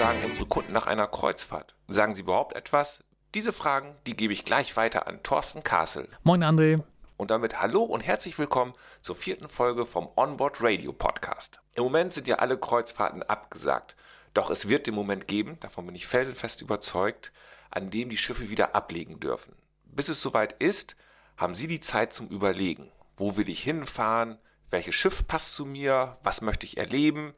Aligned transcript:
sagen 0.00 0.24
unsere 0.24 0.46
Kunden 0.46 0.72
nach 0.72 0.86
einer 0.86 1.06
Kreuzfahrt? 1.06 1.74
Sagen 1.86 2.14
sie 2.14 2.22
überhaupt 2.22 2.56
etwas? 2.56 3.04
Diese 3.34 3.52
Fragen, 3.52 3.98
die 4.06 4.16
gebe 4.16 4.32
ich 4.32 4.46
gleich 4.46 4.74
weiter 4.78 5.06
an 5.06 5.22
Thorsten 5.22 5.62
Kassel. 5.62 6.08
Moin 6.22 6.42
André. 6.42 6.82
Und 7.18 7.30
damit 7.30 7.60
hallo 7.60 7.82
und 7.82 8.00
herzlich 8.00 8.38
willkommen 8.38 8.72
zur 9.02 9.14
vierten 9.14 9.46
Folge 9.46 9.84
vom 9.84 10.08
Onboard 10.16 10.62
Radio 10.62 10.94
Podcast. 10.94 11.60
Im 11.74 11.84
Moment 11.84 12.14
sind 12.14 12.28
ja 12.28 12.36
alle 12.36 12.56
Kreuzfahrten 12.56 13.22
abgesagt. 13.24 13.94
Doch 14.32 14.48
es 14.48 14.68
wird 14.68 14.86
den 14.86 14.94
Moment 14.94 15.28
geben, 15.28 15.58
davon 15.60 15.84
bin 15.84 15.94
ich 15.94 16.06
felsenfest 16.06 16.62
überzeugt, 16.62 17.30
an 17.70 17.90
dem 17.90 18.08
die 18.08 18.16
Schiffe 18.16 18.48
wieder 18.48 18.74
ablegen 18.74 19.20
dürfen. 19.20 19.54
Bis 19.84 20.08
es 20.08 20.22
soweit 20.22 20.54
ist, 20.62 20.96
haben 21.36 21.54
Sie 21.54 21.66
die 21.66 21.80
Zeit 21.80 22.14
zum 22.14 22.26
Überlegen. 22.28 22.90
Wo 23.18 23.36
will 23.36 23.50
ich 23.50 23.62
hinfahren? 23.62 24.38
Welches 24.70 24.94
Schiff 24.94 25.26
passt 25.28 25.52
zu 25.52 25.66
mir? 25.66 26.16
Was 26.22 26.40
möchte 26.40 26.64
ich 26.64 26.78
erleben? 26.78 27.34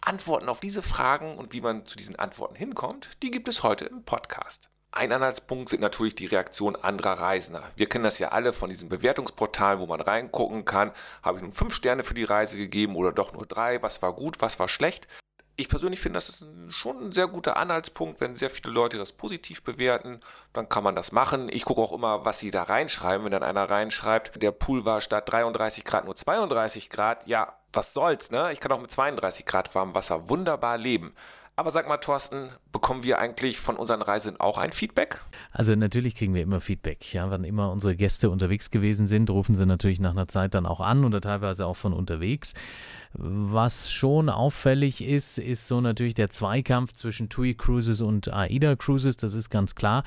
Antworten 0.00 0.48
auf 0.48 0.60
diese 0.60 0.82
Fragen 0.82 1.36
und 1.36 1.52
wie 1.52 1.60
man 1.60 1.86
zu 1.86 1.96
diesen 1.96 2.16
Antworten 2.16 2.54
hinkommt, 2.54 3.10
die 3.22 3.30
gibt 3.30 3.48
es 3.48 3.62
heute 3.62 3.84
im 3.84 4.04
Podcast. 4.04 4.70
Ein 4.90 5.12
Anhaltspunkt 5.12 5.68
sind 5.68 5.80
natürlich 5.80 6.14
die 6.14 6.26
Reaktionen 6.26 6.76
anderer 6.76 7.20
Reisender. 7.20 7.62
Wir 7.76 7.88
kennen 7.88 8.04
das 8.04 8.18
ja 8.18 8.28
alle 8.28 8.52
von 8.52 8.70
diesem 8.70 8.88
Bewertungsportal, 8.88 9.80
wo 9.80 9.86
man 9.86 10.00
reingucken 10.00 10.64
kann, 10.64 10.92
habe 11.22 11.38
ich 11.38 11.42
nun 11.42 11.52
fünf 11.52 11.74
Sterne 11.74 12.04
für 12.04 12.14
die 12.14 12.24
Reise 12.24 12.56
gegeben 12.56 12.96
oder 12.96 13.12
doch 13.12 13.32
nur 13.32 13.46
drei, 13.46 13.82
was 13.82 14.00
war 14.00 14.14
gut, 14.14 14.40
was 14.40 14.58
war 14.58 14.68
schlecht 14.68 15.06
ich 15.58 15.68
persönlich 15.68 15.98
finde, 15.98 16.18
das 16.18 16.28
ist 16.28 16.44
schon 16.68 17.08
ein 17.08 17.12
sehr 17.12 17.26
guter 17.26 17.56
Anhaltspunkt, 17.56 18.20
wenn 18.20 18.36
sehr 18.36 18.48
viele 18.48 18.72
Leute 18.72 18.96
das 18.96 19.12
positiv 19.12 19.64
bewerten, 19.64 20.20
dann 20.52 20.68
kann 20.68 20.84
man 20.84 20.94
das 20.94 21.10
machen. 21.10 21.48
Ich 21.50 21.64
gucke 21.64 21.80
auch 21.80 21.92
immer, 21.92 22.24
was 22.24 22.38
sie 22.38 22.52
da 22.52 22.62
reinschreiben. 22.62 23.24
Wenn 23.24 23.32
dann 23.32 23.42
einer 23.42 23.68
reinschreibt, 23.68 24.40
der 24.40 24.52
Pool 24.52 24.84
war 24.84 25.00
statt 25.00 25.30
33 25.32 25.84
Grad 25.84 26.04
nur 26.04 26.14
32 26.14 26.90
Grad, 26.90 27.26
ja, 27.26 27.54
was 27.72 27.92
soll's, 27.92 28.30
ne? 28.30 28.52
Ich 28.52 28.60
kann 28.60 28.70
auch 28.70 28.80
mit 28.80 28.92
32 28.92 29.46
Grad 29.46 29.74
warmem 29.74 29.96
Wasser 29.96 30.28
wunderbar 30.28 30.78
leben. 30.78 31.12
Aber 31.58 31.72
sag 31.72 31.88
mal, 31.88 31.96
Thorsten, 31.96 32.50
bekommen 32.70 33.02
wir 33.02 33.18
eigentlich 33.18 33.58
von 33.58 33.74
unseren 33.74 34.00
Reisen 34.00 34.38
auch 34.38 34.58
ein 34.58 34.70
Feedback? 34.70 35.20
Also 35.50 35.74
natürlich 35.74 36.14
kriegen 36.14 36.32
wir 36.32 36.42
immer 36.42 36.60
Feedback. 36.60 37.12
Ja, 37.12 37.32
wann 37.32 37.42
immer 37.42 37.72
unsere 37.72 37.96
Gäste 37.96 38.30
unterwegs 38.30 38.70
gewesen 38.70 39.08
sind, 39.08 39.28
rufen 39.28 39.56
sie 39.56 39.66
natürlich 39.66 39.98
nach 39.98 40.12
einer 40.12 40.28
Zeit 40.28 40.54
dann 40.54 40.66
auch 40.66 40.80
an 40.80 41.04
oder 41.04 41.20
teilweise 41.20 41.66
auch 41.66 41.74
von 41.74 41.92
unterwegs. 41.92 42.54
Was 43.20 43.90
schon 43.90 44.28
auffällig 44.28 45.02
ist, 45.02 45.38
ist 45.38 45.66
so 45.66 45.80
natürlich 45.80 46.14
der 46.14 46.30
Zweikampf 46.30 46.92
zwischen 46.92 47.28
TUI 47.28 47.54
Cruises 47.54 48.00
und 48.00 48.32
AIDA 48.32 48.76
Cruises. 48.76 49.16
Das 49.16 49.34
ist 49.34 49.50
ganz 49.50 49.74
klar. 49.74 50.04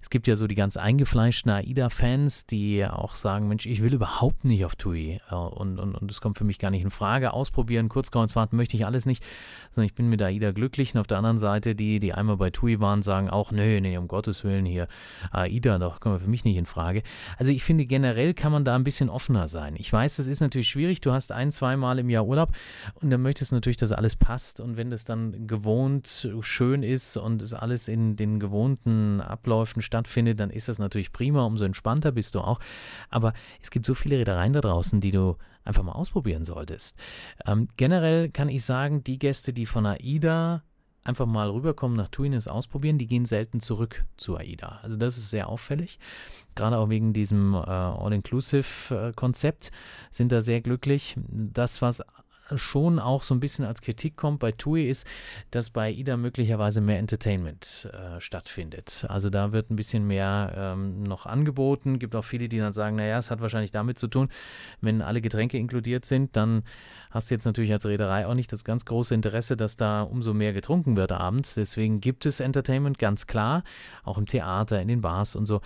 Es 0.00 0.10
gibt 0.10 0.26
ja 0.26 0.36
so 0.36 0.46
die 0.46 0.54
ganz 0.54 0.76
eingefleischten 0.76 1.50
AIDA-Fans, 1.50 2.46
die 2.46 2.86
auch 2.86 3.14
sagen: 3.14 3.48
Mensch, 3.48 3.66
ich 3.66 3.82
will 3.82 3.94
überhaupt 3.94 4.44
nicht 4.44 4.64
auf 4.64 4.76
TUI 4.76 5.20
äh, 5.30 5.34
und, 5.34 5.78
und, 5.78 5.94
und 5.94 6.10
das 6.10 6.20
kommt 6.20 6.38
für 6.38 6.44
mich 6.44 6.58
gar 6.58 6.70
nicht 6.70 6.82
in 6.82 6.90
Frage. 6.90 7.32
Ausprobieren, 7.32 7.88
Kurzkreuzfahrten 7.88 8.56
möchte 8.56 8.76
ich 8.76 8.86
alles 8.86 9.04
nicht, 9.04 9.24
sondern 9.72 9.86
ich 9.86 9.94
bin 9.94 10.08
mit 10.08 10.22
AIDA 10.22 10.52
glücklich. 10.52 10.94
Und 10.94 11.00
auf 11.00 11.06
der 11.06 11.18
anderen 11.18 11.38
Seite, 11.38 11.74
die, 11.74 12.00
die 12.00 12.14
einmal 12.14 12.36
bei 12.36 12.50
TUI 12.50 12.80
waren, 12.80 13.02
sagen 13.02 13.28
auch: 13.28 13.50
Nee, 13.50 13.80
nee, 13.80 13.98
um 13.98 14.08
Gottes 14.08 14.44
Willen 14.44 14.64
hier, 14.64 14.88
AIDA, 15.32 15.78
doch 15.78 16.00
kommen 16.00 16.16
wir 16.16 16.20
für 16.20 16.30
mich 16.30 16.44
nicht 16.44 16.56
in 16.56 16.66
Frage. 16.66 17.02
Also 17.36 17.52
ich 17.52 17.62
finde, 17.62 17.84
generell 17.86 18.32
kann 18.32 18.52
man 18.52 18.64
da 18.64 18.74
ein 18.74 18.84
bisschen 18.84 19.10
offener 19.10 19.48
sein. 19.48 19.74
Ich 19.76 19.92
weiß, 19.92 20.16
das 20.16 20.28
ist 20.28 20.40
natürlich 20.40 20.68
schwierig. 20.68 21.00
Du 21.00 21.12
hast 21.12 21.32
ein, 21.32 21.50
zweimal 21.50 21.98
im 21.98 22.08
Jahr 22.08 22.24
Urlaub 22.24 22.44
Urlaub 22.44 22.53
und 22.94 23.10
dann 23.10 23.22
möchtest 23.22 23.52
du 23.52 23.56
natürlich, 23.56 23.76
dass 23.76 23.92
alles 23.92 24.16
passt 24.16 24.60
und 24.60 24.76
wenn 24.76 24.90
das 24.90 25.04
dann 25.04 25.46
gewohnt 25.46 26.28
schön 26.40 26.82
ist 26.82 27.16
und 27.16 27.42
es 27.42 27.54
alles 27.54 27.88
in 27.88 28.16
den 28.16 28.40
gewohnten 28.40 29.20
Abläufen 29.20 29.82
stattfindet, 29.82 30.40
dann 30.40 30.50
ist 30.50 30.68
das 30.68 30.78
natürlich 30.78 31.12
prima, 31.12 31.44
umso 31.44 31.64
entspannter 31.64 32.12
bist 32.12 32.34
du 32.34 32.40
auch. 32.40 32.60
Aber 33.10 33.32
es 33.62 33.70
gibt 33.70 33.86
so 33.86 33.94
viele 33.94 34.18
Reedereien 34.18 34.52
da 34.52 34.60
draußen, 34.60 35.00
die 35.00 35.10
du 35.10 35.36
einfach 35.64 35.82
mal 35.82 35.92
ausprobieren 35.92 36.44
solltest. 36.44 36.96
Ähm, 37.46 37.68
generell 37.76 38.30
kann 38.30 38.48
ich 38.48 38.64
sagen, 38.64 39.02
die 39.02 39.18
Gäste, 39.18 39.52
die 39.52 39.66
von 39.66 39.86
AIDA 39.86 40.62
einfach 41.04 41.26
mal 41.26 41.50
rüberkommen 41.50 41.96
nach 41.96 42.08
Tunis 42.08 42.48
ausprobieren, 42.48 42.98
die 42.98 43.06
gehen 43.06 43.26
selten 43.26 43.60
zurück 43.60 44.04
zu 44.16 44.36
AIDA. 44.36 44.80
Also 44.82 44.96
das 44.96 45.18
ist 45.18 45.30
sehr 45.30 45.48
auffällig. 45.48 45.98
Gerade 46.54 46.78
auch 46.78 46.88
wegen 46.88 47.12
diesem 47.12 47.54
äh, 47.54 47.68
All-Inclusive-Konzept 47.68 49.70
sind 50.10 50.32
da 50.32 50.40
sehr 50.40 50.60
glücklich. 50.60 51.16
Das, 51.28 51.82
was 51.82 52.02
schon 52.54 52.98
auch 52.98 53.22
so 53.22 53.34
ein 53.34 53.40
bisschen 53.40 53.64
als 53.64 53.80
Kritik 53.80 54.16
kommt 54.16 54.40
bei 54.40 54.52
TUI, 54.52 54.88
ist, 54.88 55.06
dass 55.50 55.70
bei 55.70 55.90
IDA 55.90 56.16
möglicherweise 56.16 56.80
mehr 56.80 56.98
Entertainment 56.98 57.88
äh, 57.92 58.20
stattfindet. 58.20 59.06
Also 59.08 59.30
da 59.30 59.52
wird 59.52 59.70
ein 59.70 59.76
bisschen 59.76 60.06
mehr 60.06 60.52
ähm, 60.56 61.02
noch 61.02 61.26
angeboten. 61.26 61.98
Gibt 61.98 62.14
auch 62.14 62.24
viele, 62.24 62.48
die 62.48 62.58
dann 62.58 62.72
sagen, 62.72 62.96
naja, 62.96 63.18
es 63.18 63.30
hat 63.30 63.40
wahrscheinlich 63.40 63.70
damit 63.70 63.98
zu 63.98 64.08
tun, 64.08 64.28
wenn 64.80 65.02
alle 65.02 65.20
Getränke 65.20 65.58
inkludiert 65.58 66.04
sind, 66.04 66.36
dann 66.36 66.62
hast 67.10 67.30
du 67.30 67.34
jetzt 67.34 67.44
natürlich 67.44 67.72
als 67.72 67.86
Reederei 67.86 68.26
auch 68.26 68.34
nicht 68.34 68.52
das 68.52 68.64
ganz 68.64 68.84
große 68.84 69.14
Interesse, 69.14 69.56
dass 69.56 69.76
da 69.76 70.02
umso 70.02 70.34
mehr 70.34 70.52
getrunken 70.52 70.96
wird 70.96 71.12
abends. 71.12 71.54
Deswegen 71.54 72.00
gibt 72.00 72.26
es 72.26 72.40
Entertainment, 72.40 72.98
ganz 72.98 73.26
klar, 73.26 73.62
auch 74.02 74.18
im 74.18 74.26
Theater, 74.26 74.82
in 74.82 74.88
den 74.88 75.00
Bars 75.00 75.36
und 75.36 75.46
so. 75.46 75.60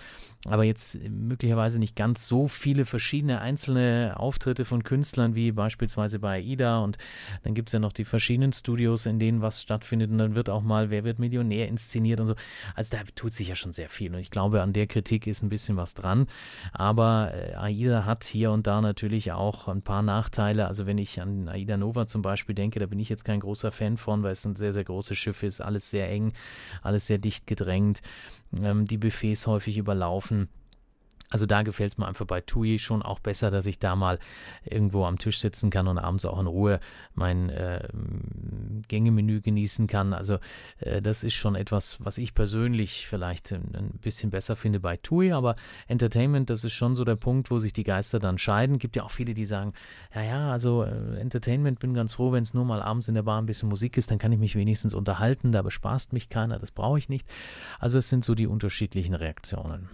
Aber 0.45 0.63
jetzt 0.63 0.97
möglicherweise 1.09 1.79
nicht 1.79 1.97
ganz 1.97 2.25
so 2.25 2.47
viele 2.47 2.85
verschiedene 2.85 3.41
einzelne 3.41 4.13
Auftritte 4.15 4.63
von 4.63 4.83
Künstlern 4.83 5.35
wie 5.35 5.51
beispielsweise 5.51 6.19
bei 6.19 6.37
AIDA. 6.37 6.79
Und 6.79 6.97
dann 7.43 7.53
gibt 7.53 7.69
es 7.69 7.73
ja 7.73 7.79
noch 7.79 7.91
die 7.91 8.05
verschiedenen 8.05 8.53
Studios, 8.53 9.05
in 9.05 9.19
denen 9.19 9.41
was 9.41 9.61
stattfindet. 9.61 10.11
Und 10.11 10.17
dann 10.17 10.35
wird 10.35 10.49
auch 10.49 10.61
mal, 10.61 10.91
wer 10.91 11.03
wird 11.03 11.19
Millionär 11.19 11.67
inszeniert 11.67 12.21
und 12.21 12.27
so. 12.27 12.35
Also 12.73 12.95
da 12.95 13.03
tut 13.15 13.33
sich 13.33 13.49
ja 13.49 13.55
schon 13.55 13.73
sehr 13.73 13.89
viel. 13.89 14.13
Und 14.13 14.21
ich 14.21 14.31
glaube, 14.31 14.61
an 14.61 14.71
der 14.71 14.87
Kritik 14.87 15.27
ist 15.27 15.43
ein 15.43 15.49
bisschen 15.49 15.75
was 15.75 15.93
dran. 15.93 16.27
Aber 16.71 17.33
äh, 17.33 17.55
AIDA 17.55 18.05
hat 18.05 18.23
hier 18.23 18.51
und 18.51 18.65
da 18.65 18.79
natürlich 18.79 19.33
auch 19.33 19.67
ein 19.67 19.81
paar 19.81 20.03
Nachteile. 20.03 20.67
Also 20.67 20.85
wenn 20.85 20.97
ich 20.97 21.19
an 21.19 21.49
Aida 21.49 21.75
Nova 21.75 22.07
zum 22.07 22.21
Beispiel 22.21 22.55
denke, 22.55 22.79
da 22.79 22.85
bin 22.85 22.99
ich 22.99 23.09
jetzt 23.09 23.25
kein 23.25 23.41
großer 23.41 23.73
Fan 23.73 23.97
von, 23.97 24.23
weil 24.23 24.31
es 24.31 24.45
ein 24.45 24.55
sehr, 24.55 24.71
sehr 24.71 24.85
großes 24.85 25.17
Schiff 25.17 25.43
ist, 25.43 25.59
alles 25.59 25.89
sehr 25.89 26.09
eng, 26.09 26.31
alles 26.81 27.07
sehr 27.07 27.17
dicht 27.17 27.45
gedrängt, 27.45 28.01
ähm, 28.57 28.85
die 28.85 28.97
Buffets 28.97 29.47
häufig 29.47 29.77
überlaufen. 29.77 30.38
Also 31.29 31.45
da 31.45 31.61
gefällt 31.61 31.91
es 31.91 31.97
mir 31.97 32.07
einfach 32.07 32.25
bei 32.25 32.41
TUI 32.41 32.79
schon 32.79 33.03
auch 33.03 33.19
besser, 33.19 33.51
dass 33.51 33.67
ich 33.67 33.77
da 33.77 33.95
mal 33.95 34.19
irgendwo 34.65 35.05
am 35.05 35.19
Tisch 35.19 35.39
sitzen 35.39 35.69
kann 35.69 35.87
und 35.87 35.99
abends 35.99 36.25
auch 36.25 36.39
in 36.39 36.47
Ruhe 36.47 36.79
mein 37.13 37.49
äh, 37.49 37.87
Gängemenü 38.87 39.41
genießen 39.41 39.85
kann. 39.85 40.13
Also 40.13 40.39
äh, 40.79 41.01
das 41.01 41.23
ist 41.23 41.35
schon 41.35 41.55
etwas, 41.55 41.97
was 42.03 42.17
ich 42.17 42.33
persönlich 42.33 43.07
vielleicht 43.07 43.51
ein, 43.51 43.75
ein, 43.75 43.99
bisschen 44.01 44.31
besser 44.31 44.55
finde 44.55 44.79
bei 44.79 44.97
TUI, 44.97 45.31
aber 45.31 45.55
Entertainment, 45.87 46.49
das 46.49 46.63
ist 46.63 46.73
schon 46.73 46.95
so 46.95 47.03
der 47.03 47.15
Punkt, 47.15 47.51
wo 47.51 47.59
sich 47.59 47.73
die 47.73 47.83
Geister 47.83 48.19
dann 48.19 48.37
scheiden. 48.37 48.79
Gibt 48.79 48.95
ja 48.95 49.03
auch 49.03 49.11
viele, 49.11 49.35
die 49.35 49.45
sagen, 49.45 49.73
ja, 50.15 50.23
ja, 50.23 50.51
also 50.51 50.83
äh, 50.83 51.19
Entertainment, 51.19 51.79
bin 51.79 51.93
ganz 51.93 52.15
froh, 52.15 52.31
wenn 52.31 52.43
es 52.43 52.55
nur 52.55 52.65
mal 52.65 52.81
abends 52.81 53.07
in 53.07 53.13
der 53.13 53.23
Bar 53.23 53.39
ein 53.39 53.45
bisschen 53.45 53.69
Musik 53.69 53.97
ist, 53.97 54.09
dann 54.09 54.17
kann 54.17 54.31
ich 54.31 54.39
mich 54.39 54.55
wenigstens 54.55 54.95
unterhalten, 54.95 55.51
da 55.51 55.61
bespaßt 55.61 56.11
mich 56.11 56.29
keiner, 56.29 56.57
das 56.57 56.71
brauche 56.71 56.97
ich 56.97 57.07
nicht. 57.07 57.27
Also 57.77 57.99
es 57.99 58.09
sind 58.09 58.25
so 58.25 58.33
die 58.33 58.47
unterschiedlichen 58.47 59.13
Reaktionen. 59.13 59.89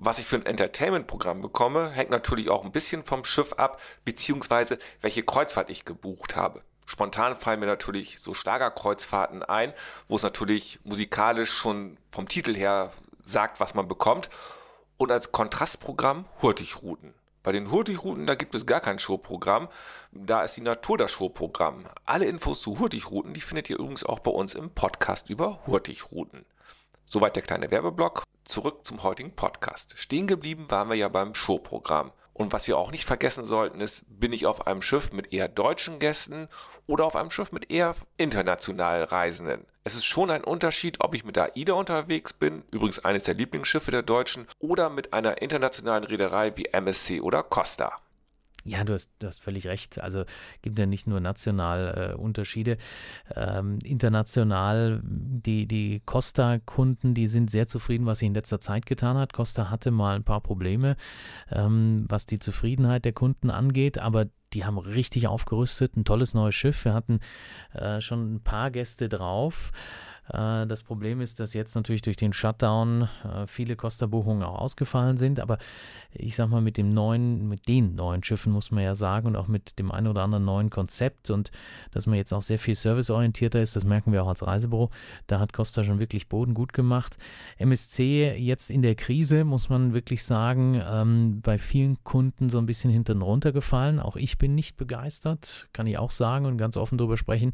Was 0.00 0.20
ich 0.20 0.26
für 0.26 0.36
ein 0.36 0.46
Entertainment-Programm 0.46 1.40
bekomme, 1.40 1.90
hängt 1.90 2.10
natürlich 2.10 2.50
auch 2.50 2.64
ein 2.64 2.70
bisschen 2.70 3.04
vom 3.04 3.24
Schiff 3.24 3.54
ab, 3.54 3.80
beziehungsweise 4.04 4.78
welche 5.00 5.24
Kreuzfahrt 5.24 5.70
ich 5.70 5.84
gebucht 5.84 6.36
habe. 6.36 6.62
Spontan 6.86 7.36
fallen 7.36 7.58
mir 7.58 7.66
natürlich 7.66 8.20
so 8.20 8.32
Schlagerkreuzfahrten 8.32 9.42
ein, 9.42 9.74
wo 10.06 10.14
es 10.14 10.22
natürlich 10.22 10.78
musikalisch 10.84 11.50
schon 11.50 11.98
vom 12.12 12.28
Titel 12.28 12.54
her 12.54 12.92
sagt, 13.20 13.58
was 13.58 13.74
man 13.74 13.88
bekommt. 13.88 14.30
Und 14.98 15.10
als 15.10 15.32
Kontrastprogramm 15.32 16.26
Hurtigrouten. 16.42 17.12
Bei 17.42 17.50
den 17.50 17.72
Hurtigrouten, 17.72 18.24
da 18.24 18.36
gibt 18.36 18.54
es 18.54 18.66
gar 18.66 18.80
kein 18.80 19.00
Showprogramm. 19.00 19.68
Da 20.12 20.44
ist 20.44 20.56
die 20.56 20.60
Natur 20.60 20.96
das 20.96 21.10
Showprogramm. 21.10 21.88
Alle 22.06 22.26
Infos 22.26 22.62
zu 22.62 22.78
Hurtigrouten, 22.78 23.34
die 23.34 23.40
findet 23.40 23.68
ihr 23.68 23.80
übrigens 23.80 24.04
auch 24.04 24.20
bei 24.20 24.30
uns 24.30 24.54
im 24.54 24.70
Podcast 24.70 25.28
über 25.28 25.58
Hurtigrouten. 25.66 26.46
Soweit 27.10 27.36
der 27.36 27.42
kleine 27.42 27.70
Werbeblock. 27.70 28.22
Zurück 28.44 28.84
zum 28.84 29.02
heutigen 29.02 29.34
Podcast. 29.34 29.94
Stehen 29.96 30.26
geblieben 30.26 30.66
waren 30.68 30.90
wir 30.90 30.94
ja 30.94 31.08
beim 31.08 31.34
Showprogramm. 31.34 32.12
Und 32.34 32.52
was 32.52 32.68
wir 32.68 32.76
auch 32.76 32.90
nicht 32.90 33.06
vergessen 33.06 33.46
sollten, 33.46 33.80
ist, 33.80 34.02
bin 34.08 34.34
ich 34.34 34.44
auf 34.44 34.66
einem 34.66 34.82
Schiff 34.82 35.10
mit 35.14 35.32
eher 35.32 35.48
deutschen 35.48 36.00
Gästen 36.00 36.48
oder 36.86 37.06
auf 37.06 37.16
einem 37.16 37.30
Schiff 37.30 37.50
mit 37.50 37.70
eher 37.70 37.94
international 38.18 39.04
Reisenden. 39.04 39.64
Es 39.84 39.94
ist 39.94 40.04
schon 40.04 40.30
ein 40.30 40.44
Unterschied, 40.44 40.98
ob 41.00 41.14
ich 41.14 41.24
mit 41.24 41.36
der 41.36 41.56
AIDA 41.56 41.72
unterwegs 41.72 42.34
bin, 42.34 42.62
übrigens 42.72 43.02
eines 43.02 43.24
der 43.24 43.32
Lieblingsschiffe 43.32 43.90
der 43.90 44.02
Deutschen, 44.02 44.46
oder 44.58 44.90
mit 44.90 45.14
einer 45.14 45.40
internationalen 45.40 46.04
Reederei 46.04 46.54
wie 46.58 46.66
MSC 46.66 47.22
oder 47.22 47.42
Costa. 47.42 48.02
Ja, 48.64 48.84
du 48.84 48.92
hast, 48.92 49.10
du 49.20 49.26
hast 49.26 49.40
völlig 49.40 49.66
recht. 49.66 50.00
Also 50.00 50.24
gibt 50.62 50.78
ja 50.78 50.86
nicht 50.86 51.06
nur 51.06 51.20
national 51.20 52.12
äh, 52.12 52.20
Unterschiede. 52.20 52.76
Ähm, 53.34 53.78
international, 53.84 55.00
die, 55.02 55.66
die 55.66 56.02
Costa-Kunden, 56.04 57.14
die 57.14 57.28
sind 57.28 57.50
sehr 57.50 57.66
zufrieden, 57.66 58.06
was 58.06 58.18
sie 58.18 58.26
in 58.26 58.34
letzter 58.34 58.60
Zeit 58.60 58.84
getan 58.84 59.16
hat. 59.16 59.32
Costa 59.32 59.70
hatte 59.70 59.90
mal 59.90 60.16
ein 60.16 60.24
paar 60.24 60.40
Probleme, 60.40 60.96
ähm, 61.50 62.04
was 62.08 62.26
die 62.26 62.40
Zufriedenheit 62.40 63.04
der 63.04 63.12
Kunden 63.12 63.50
angeht, 63.50 63.98
aber 63.98 64.26
die 64.52 64.64
haben 64.64 64.78
richtig 64.78 65.28
aufgerüstet, 65.28 65.96
ein 65.96 66.04
tolles 66.04 66.34
neues 66.34 66.54
Schiff. 66.54 66.84
Wir 66.84 66.94
hatten 66.94 67.20
äh, 67.74 68.00
schon 68.00 68.34
ein 68.34 68.42
paar 68.42 68.70
Gäste 68.70 69.08
drauf. 69.08 69.72
Äh, 70.32 70.66
das 70.66 70.82
Problem 70.82 71.20
ist, 71.20 71.40
dass 71.40 71.54
jetzt 71.54 71.74
natürlich 71.74 72.02
durch 72.02 72.16
den 72.16 72.32
Shutdown 72.32 73.08
äh, 73.24 73.46
viele 73.46 73.76
Costa-Buchungen 73.76 74.42
auch 74.42 74.58
ausgefallen 74.58 75.18
sind. 75.18 75.40
Aber 75.40 75.58
ich 76.12 76.36
sag 76.36 76.48
mal, 76.48 76.60
mit 76.60 76.76
dem 76.76 76.90
neuen, 76.90 77.48
mit 77.48 77.68
den 77.68 77.94
neuen 77.94 78.22
Schiffen 78.22 78.52
muss 78.52 78.70
man 78.70 78.82
ja 78.82 78.94
sagen 78.94 79.26
und 79.28 79.36
auch 79.36 79.48
mit 79.48 79.78
dem 79.78 79.90
einen 79.90 80.06
oder 80.06 80.22
anderen 80.22 80.44
neuen 80.44 80.70
Konzept 80.70 81.30
und 81.30 81.50
dass 81.92 82.06
man 82.06 82.16
jetzt 82.16 82.32
auch 82.32 82.42
sehr 82.42 82.58
viel 82.58 82.74
serviceorientierter 82.74 83.60
ist, 83.60 83.76
das 83.76 83.84
merken 83.84 84.12
wir 84.12 84.24
auch 84.24 84.28
als 84.28 84.46
Reisebüro. 84.46 84.90
Da 85.26 85.38
hat 85.38 85.52
Costa 85.52 85.84
schon 85.84 85.98
wirklich 85.98 86.28
Boden 86.28 86.54
gut 86.54 86.72
gemacht. 86.72 87.18
MSC 87.58 88.34
jetzt 88.36 88.70
in 88.70 88.82
der 88.82 88.94
Krise, 88.94 89.44
muss 89.44 89.68
man 89.68 89.92
wirklich 89.92 90.24
sagen, 90.24 90.80
ähm, 90.84 91.40
bei 91.42 91.58
vielen 91.58 92.02
Kunden 92.04 92.48
so 92.50 92.58
ein 92.58 92.66
bisschen 92.66 92.90
hinten 92.90 93.22
runtergefallen. 93.22 94.00
Auch 94.00 94.16
ich 94.16 94.38
bin 94.38 94.54
nicht 94.54 94.76
begeistert, 94.76 95.68
kann 95.72 95.86
ich 95.86 95.98
auch 95.98 96.10
sagen 96.10 96.46
und 96.46 96.56
ganz 96.56 96.76
offen 96.76 96.98
darüber 96.98 97.16
sprechen, 97.16 97.52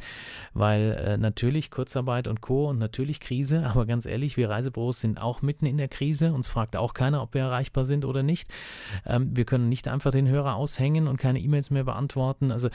weil 0.53 0.93
äh, 0.93 1.17
natürlich 1.17 1.71
Kurzarbeit 1.71 2.29
und 2.29 2.41
Co 2.41 2.64
und 2.69 2.79
natürlich 2.79 3.21
Krise, 3.21 3.67
aber 3.67 3.87
ganz 3.87 4.07
ehrlich, 4.07 4.37
wir 4.37 4.51
Reisebüros 4.51 5.01
sind 5.01 5.21
auch 5.21 5.43
mitten 5.43 5.67
in 5.67 5.77
der 5.77 5.89
Krise. 5.89 6.33
Uns 6.33 6.49
fragt 6.49 6.77
auch 6.77 6.95
keiner, 6.95 7.23
ob 7.23 7.35
wir 7.35 7.43
erreichbar 7.43 7.85
sind 7.85 8.05
oder 8.05 8.23
nicht. 8.23 8.53
Ähm, 9.07 9.37
wir 9.37 9.45
können 9.45 9.69
nicht 9.69 9.89
einfach 9.89 10.13
den 10.13 10.29
Hörer 10.29 10.57
aushängen 10.57 11.09
und 11.09 11.17
keine 11.17 11.41
E-Mails 11.41 11.71
mehr 11.71 11.85
beantworten. 11.85 12.51
Also 12.51 12.69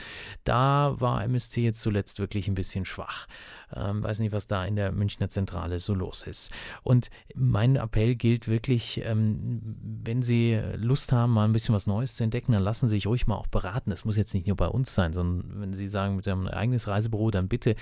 da 0.44 0.94
war 0.98 1.24
MSC 1.24 1.62
jetzt 1.62 1.80
zuletzt 1.80 2.18
wirklich 2.18 2.48
ein 2.48 2.54
bisschen 2.54 2.84
schwach. 2.84 3.26
Ähm, 3.74 4.02
weiß 4.02 4.18
nicht, 4.20 4.32
was 4.32 4.46
da 4.46 4.64
in 4.64 4.76
der 4.76 4.90
Münchner 4.92 5.28
Zentrale 5.28 5.78
so 5.78 5.94
los 5.94 6.24
ist. 6.24 6.50
Und 6.82 7.10
mein 7.34 7.76
Appell 7.76 8.16
gilt 8.16 8.48
wirklich, 8.48 9.00
ähm, 9.04 9.60
wenn 10.02 10.22
Sie 10.22 10.60
Lust 10.74 11.12
haben, 11.12 11.32
mal 11.32 11.44
ein 11.44 11.52
bisschen 11.52 11.74
was 11.74 11.86
Neues 11.86 12.16
zu 12.16 12.24
entdecken, 12.24 12.52
dann 12.52 12.62
lassen 12.62 12.88
Sie 12.88 12.96
sich 12.96 13.06
ruhig 13.06 13.26
mal 13.26 13.36
auch 13.36 13.46
beraten. 13.46 13.92
Es 13.92 14.04
muss 14.04 14.16
jetzt 14.16 14.34
nicht 14.34 14.46
nur 14.46 14.56
bei 14.56 14.66
uns 14.66 14.94
sein, 14.94 15.12
sondern 15.12 15.60
wenn 15.60 15.74
Sie 15.74 15.88
sagen, 15.88 16.16
mit 16.16 16.26
einem 16.26 16.48
eigenes 16.48 16.88
Reisebüro, 16.88 17.30
dann 17.30 17.48
bitte 17.48 17.76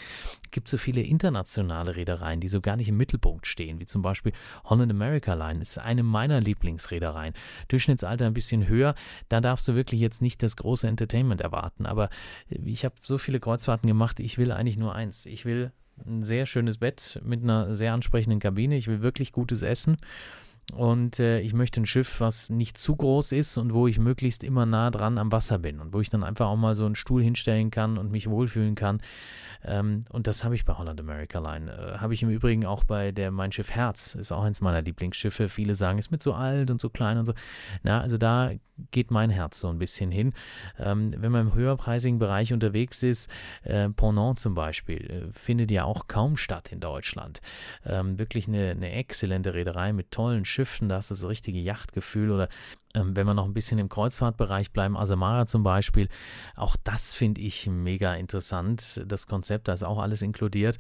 gibt 0.50 0.68
es 0.68 0.72
so 0.72 0.76
viele 0.76 1.00
internationale 1.00 1.96
Reedereien, 1.98 2.40
die 2.40 2.48
so 2.48 2.60
gar 2.60 2.76
nicht 2.76 2.88
im 2.88 2.96
Mittelpunkt 2.96 3.46
stehen, 3.46 3.78
wie 3.80 3.84
zum 3.84 4.00
Beispiel 4.00 4.32
Holland 4.64 4.90
America 4.90 5.34
Line. 5.34 5.60
Ist 5.60 5.78
eine 5.78 6.02
meiner 6.02 6.40
Lieblingsreedereien. 6.40 7.34
Durchschnittsalter 7.68 8.26
ein 8.26 8.34
bisschen 8.34 8.68
höher. 8.68 8.94
Da 9.28 9.40
darfst 9.40 9.68
du 9.68 9.74
wirklich 9.74 10.00
jetzt 10.00 10.22
nicht 10.22 10.42
das 10.42 10.56
große 10.56 10.88
Entertainment 10.88 11.40
erwarten. 11.40 11.84
Aber 11.84 12.08
ich 12.48 12.84
habe 12.84 12.94
so 13.02 13.18
viele 13.18 13.40
Kreuzfahrten 13.40 13.86
gemacht, 13.86 14.20
ich 14.20 14.38
will 14.38 14.52
eigentlich 14.52 14.78
nur 14.78 14.94
eins. 14.94 15.26
Ich 15.26 15.44
will 15.44 15.72
ein 16.06 16.22
sehr 16.22 16.46
schönes 16.46 16.78
Bett 16.78 17.20
mit 17.24 17.42
einer 17.42 17.74
sehr 17.74 17.92
ansprechenden 17.92 18.40
Kabine. 18.40 18.76
Ich 18.76 18.86
will 18.86 19.02
wirklich 19.02 19.32
gutes 19.32 19.62
Essen. 19.62 19.98
Und 20.74 21.18
äh, 21.18 21.40
ich 21.40 21.54
möchte 21.54 21.80
ein 21.80 21.86
Schiff, 21.86 22.20
was 22.20 22.50
nicht 22.50 22.76
zu 22.76 22.94
groß 22.94 23.32
ist 23.32 23.56
und 23.56 23.72
wo 23.72 23.86
ich 23.86 23.98
möglichst 23.98 24.44
immer 24.44 24.66
nah 24.66 24.90
dran 24.90 25.18
am 25.18 25.32
Wasser 25.32 25.58
bin 25.58 25.80
und 25.80 25.94
wo 25.94 26.00
ich 26.00 26.10
dann 26.10 26.22
einfach 26.22 26.46
auch 26.46 26.56
mal 26.56 26.74
so 26.74 26.84
einen 26.84 26.94
Stuhl 26.94 27.22
hinstellen 27.22 27.70
kann 27.70 27.96
und 27.96 28.10
mich 28.10 28.28
wohlfühlen 28.28 28.74
kann. 28.74 29.00
Ähm, 29.64 30.02
und 30.10 30.26
das 30.26 30.44
habe 30.44 30.54
ich 30.54 30.64
bei 30.64 30.74
Holland 30.74 31.00
America 31.00 31.38
Line. 31.38 31.70
Äh, 31.70 31.98
habe 31.98 32.14
ich 32.14 32.22
im 32.22 32.30
Übrigen 32.30 32.64
auch 32.64 32.84
bei 32.84 33.12
der 33.12 33.30
Mein 33.30 33.52
Schiff 33.52 33.70
Herz, 33.70 34.14
ist 34.14 34.32
auch 34.32 34.44
eins 34.44 34.60
meiner 34.60 34.82
Lieblingsschiffe. 34.82 35.48
Viele 35.48 35.74
sagen, 35.74 35.98
ist 35.98 36.10
mit 36.10 36.22
so 36.22 36.32
alt 36.32 36.70
und 36.70 36.80
so 36.80 36.90
klein 36.90 37.18
und 37.18 37.26
so. 37.26 37.34
Na, 37.82 38.00
also 38.00 38.18
da 38.18 38.52
geht 38.90 39.10
mein 39.10 39.30
Herz 39.30 39.60
so 39.60 39.68
ein 39.68 39.78
bisschen 39.78 40.10
hin. 40.10 40.32
Ähm, 40.78 41.12
wenn 41.16 41.32
man 41.32 41.48
im 41.48 41.54
höherpreisigen 41.54 42.18
Bereich 42.18 42.52
unterwegs 42.52 43.02
ist, 43.02 43.28
äh, 43.64 43.88
Ponant 43.88 44.38
zum 44.38 44.54
Beispiel, 44.54 45.10
äh, 45.10 45.32
findet 45.32 45.70
ja 45.70 45.84
auch 45.84 46.06
kaum 46.06 46.36
statt 46.36 46.70
in 46.70 46.80
Deutschland. 46.80 47.40
Ähm, 47.84 48.18
wirklich 48.18 48.46
eine, 48.46 48.70
eine 48.70 48.92
exzellente 48.92 49.54
Reederei 49.54 49.92
mit 49.92 50.10
tollen 50.12 50.44
Schiffen, 50.44 50.57
da 50.88 50.96
hast 50.96 51.10
du 51.10 51.14
das 51.14 51.26
richtige 51.26 51.58
Yachtgefühl 51.58 52.30
oder 52.30 52.48
wenn 53.04 53.26
wir 53.26 53.34
noch 53.34 53.44
ein 53.44 53.54
bisschen 53.54 53.78
im 53.78 53.88
Kreuzfahrtbereich 53.88 54.72
bleiben, 54.72 54.96
Asamara 54.96 55.46
zum 55.46 55.62
Beispiel, 55.62 56.08
auch 56.56 56.76
das 56.84 57.14
finde 57.14 57.40
ich 57.40 57.66
mega 57.66 58.14
interessant. 58.14 59.02
Das 59.06 59.26
Konzept, 59.26 59.68
da 59.68 59.72
ist 59.72 59.84
auch 59.84 59.98
alles 59.98 60.22
inkludiert. 60.22 60.78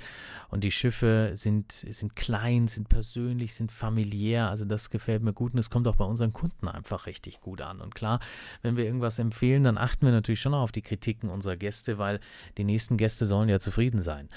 Und 0.48 0.64
die 0.64 0.70
Schiffe 0.70 1.32
sind, 1.34 1.72
sind 1.72 2.16
klein, 2.16 2.68
sind 2.68 2.88
persönlich, 2.88 3.54
sind 3.54 3.72
familiär. 3.72 4.48
Also 4.48 4.64
das 4.64 4.90
gefällt 4.90 5.22
mir 5.22 5.32
gut 5.32 5.52
und 5.52 5.58
es 5.58 5.70
kommt 5.70 5.86
auch 5.88 5.96
bei 5.96 6.04
unseren 6.04 6.32
Kunden 6.32 6.68
einfach 6.68 7.06
richtig 7.06 7.40
gut 7.40 7.60
an. 7.60 7.80
Und 7.80 7.94
klar, 7.94 8.20
wenn 8.62 8.76
wir 8.76 8.84
irgendwas 8.84 9.18
empfehlen, 9.18 9.64
dann 9.64 9.78
achten 9.78 10.06
wir 10.06 10.12
natürlich 10.12 10.40
schon 10.40 10.54
auf 10.54 10.72
die 10.72 10.82
Kritiken 10.82 11.30
unserer 11.30 11.56
Gäste, 11.56 11.98
weil 11.98 12.20
die 12.56 12.64
nächsten 12.64 12.96
Gäste 12.96 13.26
sollen 13.26 13.48
ja 13.48 13.58
zufrieden 13.58 14.00
sein. 14.00 14.28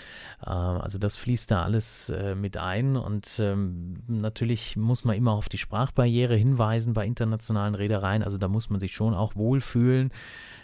Ähm, 0.46 0.54
also 0.54 0.98
das 0.98 1.18
fließt 1.18 1.52
da 1.52 1.64
alles 1.64 2.10
äh, 2.10 2.36
mit 2.36 2.58
ein. 2.58 2.98
Und 2.98 3.40
ähm, 3.40 4.04
natürlich 4.08 4.78
muss 4.78 5.04
man 5.04 5.16
immer 5.16 5.32
auf 5.32 5.50
die 5.50 5.58
Sprachbarriere 5.58 6.36
hinweisen 6.36 6.94
bei 6.94 7.06
internationalen 7.06 7.71
internationalen 7.72 7.76
Reedereien. 7.76 8.24
Also 8.24 8.38
da 8.38 8.48
muss 8.48 8.70
man 8.70 8.80
sich 8.80 8.94
schon 8.94 9.14
auch 9.14 9.36
wohlfühlen. 9.36 10.12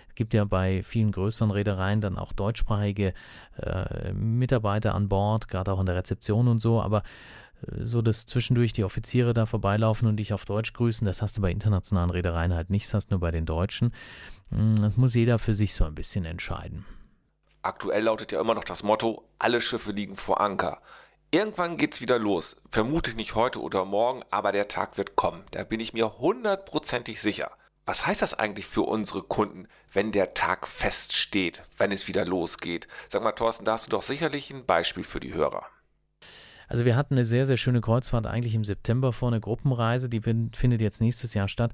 Es 0.09 0.15
gibt 0.15 0.33
ja 0.33 0.45
bei 0.45 0.83
vielen 0.83 1.11
größeren 1.11 1.51
Reedereien 1.51 2.01
dann 2.01 2.17
auch 2.17 2.33
deutschsprachige 2.33 3.13
äh, 3.57 4.13
Mitarbeiter 4.13 4.95
an 4.95 5.09
Bord, 5.09 5.47
gerade 5.47 5.71
auch 5.71 5.79
in 5.79 5.85
der 5.85 5.95
Rezeption 5.95 6.47
und 6.47 6.59
so. 6.59 6.81
Aber 6.81 7.03
äh, 7.61 7.85
so 7.85 8.01
dass 8.01 8.25
zwischendurch 8.25 8.73
die 8.73 8.83
Offiziere 8.83 9.33
da 9.33 9.45
vorbeilaufen 9.45 10.07
und 10.07 10.17
dich 10.17 10.33
auf 10.33 10.45
Deutsch 10.45 10.73
grüßen, 10.73 11.05
das 11.05 11.21
hast 11.21 11.37
du 11.37 11.41
bei 11.41 11.51
internationalen 11.51 12.09
Reedereien 12.09 12.53
halt 12.53 12.69
nicht, 12.69 12.87
das 12.87 12.93
hast 12.93 13.07
du 13.07 13.15
nur 13.15 13.19
bei 13.19 13.31
den 13.31 13.45
Deutschen. 13.45 13.93
Hm, 14.49 14.77
das 14.81 14.97
muss 14.97 15.13
jeder 15.13 15.37
für 15.39 15.53
sich 15.53 15.73
so 15.73 15.85
ein 15.85 15.95
bisschen 15.95 16.25
entscheiden. 16.25 16.85
Aktuell 17.61 18.03
lautet 18.03 18.31
ja 18.31 18.39
immer 18.39 18.55
noch 18.55 18.63
das 18.63 18.81
Motto, 18.81 19.23
alle 19.39 19.59
Schiffe 19.59 19.91
liegen 19.91 20.15
vor 20.15 20.39
Anker. 20.39 20.79
Irgendwann 21.29 21.75
geht's 21.75 21.99
wieder 21.99 22.17
los. 22.17 22.55
Vermutlich 22.71 23.17
nicht 23.17 23.35
heute 23.35 23.61
oder 23.61 23.83
morgen, 23.83 24.23
aber 24.31 24.53
der 24.53 24.69
Tag 24.69 24.97
wird 24.97 25.17
kommen. 25.17 25.43
Da 25.51 25.65
bin 25.65 25.81
ich 25.81 25.91
mir 25.91 26.19
hundertprozentig 26.19 27.21
sicher. 27.21 27.51
Was 27.85 28.07
heißt 28.07 28.21
das 28.21 28.33
eigentlich 28.33 28.65
für 28.65 28.83
unsere 28.83 29.23
Kunden, 29.23 29.67
wenn 29.91 30.13
der 30.13 30.33
Tag 30.33 30.67
feststeht, 30.67 31.63
wenn 31.77 31.91
es 31.91 32.07
wieder 32.07 32.23
losgeht? 32.23 32.87
Sag 33.09 33.23
mal, 33.23 33.33
Thorsten, 33.33 33.65
da 33.65 33.73
hast 33.73 33.87
du 33.87 33.91
doch 33.91 34.03
sicherlich 34.03 34.51
ein 34.51 34.65
Beispiel 34.65 35.03
für 35.03 35.19
die 35.19 35.33
Hörer. 35.33 35.65
Also 36.67 36.85
wir 36.85 36.95
hatten 36.95 37.15
eine 37.15 37.25
sehr, 37.25 37.45
sehr 37.45 37.57
schöne 37.57 37.81
Kreuzfahrt 37.81 38.27
eigentlich 38.27 38.55
im 38.55 38.65
September 38.65 39.13
vor, 39.13 39.29
eine 39.29 39.39
Gruppenreise, 39.39 40.09
die 40.09 40.21
findet 40.21 40.81
jetzt 40.81 41.01
nächstes 41.01 41.33
Jahr 41.33 41.47
statt. 41.47 41.73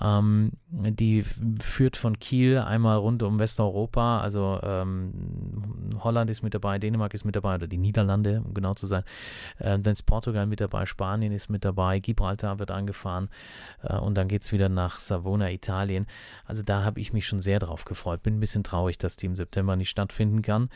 Ähm, 0.00 0.52
die 0.68 1.24
führt 1.60 1.96
von 1.96 2.18
Kiel 2.18 2.58
einmal 2.58 2.98
rund 2.98 3.22
um 3.22 3.38
Westeuropa, 3.38 4.20
also 4.20 4.60
ähm, 4.62 5.98
Holland 6.02 6.30
ist 6.30 6.42
mit 6.42 6.54
dabei, 6.54 6.78
Dänemark 6.78 7.14
ist 7.14 7.24
mit 7.24 7.36
dabei, 7.36 7.54
oder 7.56 7.66
die 7.66 7.78
Niederlande, 7.78 8.42
um 8.44 8.54
genau 8.54 8.74
zu 8.74 8.86
sein. 8.86 9.04
Äh, 9.58 9.78
dann 9.78 9.92
ist 9.92 10.02
Portugal 10.02 10.46
mit 10.46 10.60
dabei, 10.60 10.86
Spanien 10.86 11.32
ist 11.32 11.48
mit 11.48 11.64
dabei, 11.64 12.00
Gibraltar 12.00 12.58
wird 12.58 12.70
angefahren 12.70 13.28
äh, 13.82 13.96
und 13.96 14.16
dann 14.16 14.28
geht 14.28 14.42
es 14.42 14.52
wieder 14.52 14.68
nach 14.68 14.98
Savona, 14.98 15.50
Italien. 15.50 16.06
Also 16.44 16.62
da 16.62 16.82
habe 16.84 17.00
ich 17.00 17.12
mich 17.12 17.26
schon 17.26 17.40
sehr 17.40 17.58
drauf 17.58 17.84
gefreut. 17.84 18.22
Bin 18.22 18.36
ein 18.36 18.40
bisschen 18.40 18.64
traurig, 18.64 18.98
dass 18.98 19.16
die 19.16 19.26
im 19.26 19.36
September 19.36 19.76
nicht 19.76 19.90
stattfinden 19.90 20.42
kann. 20.42 20.68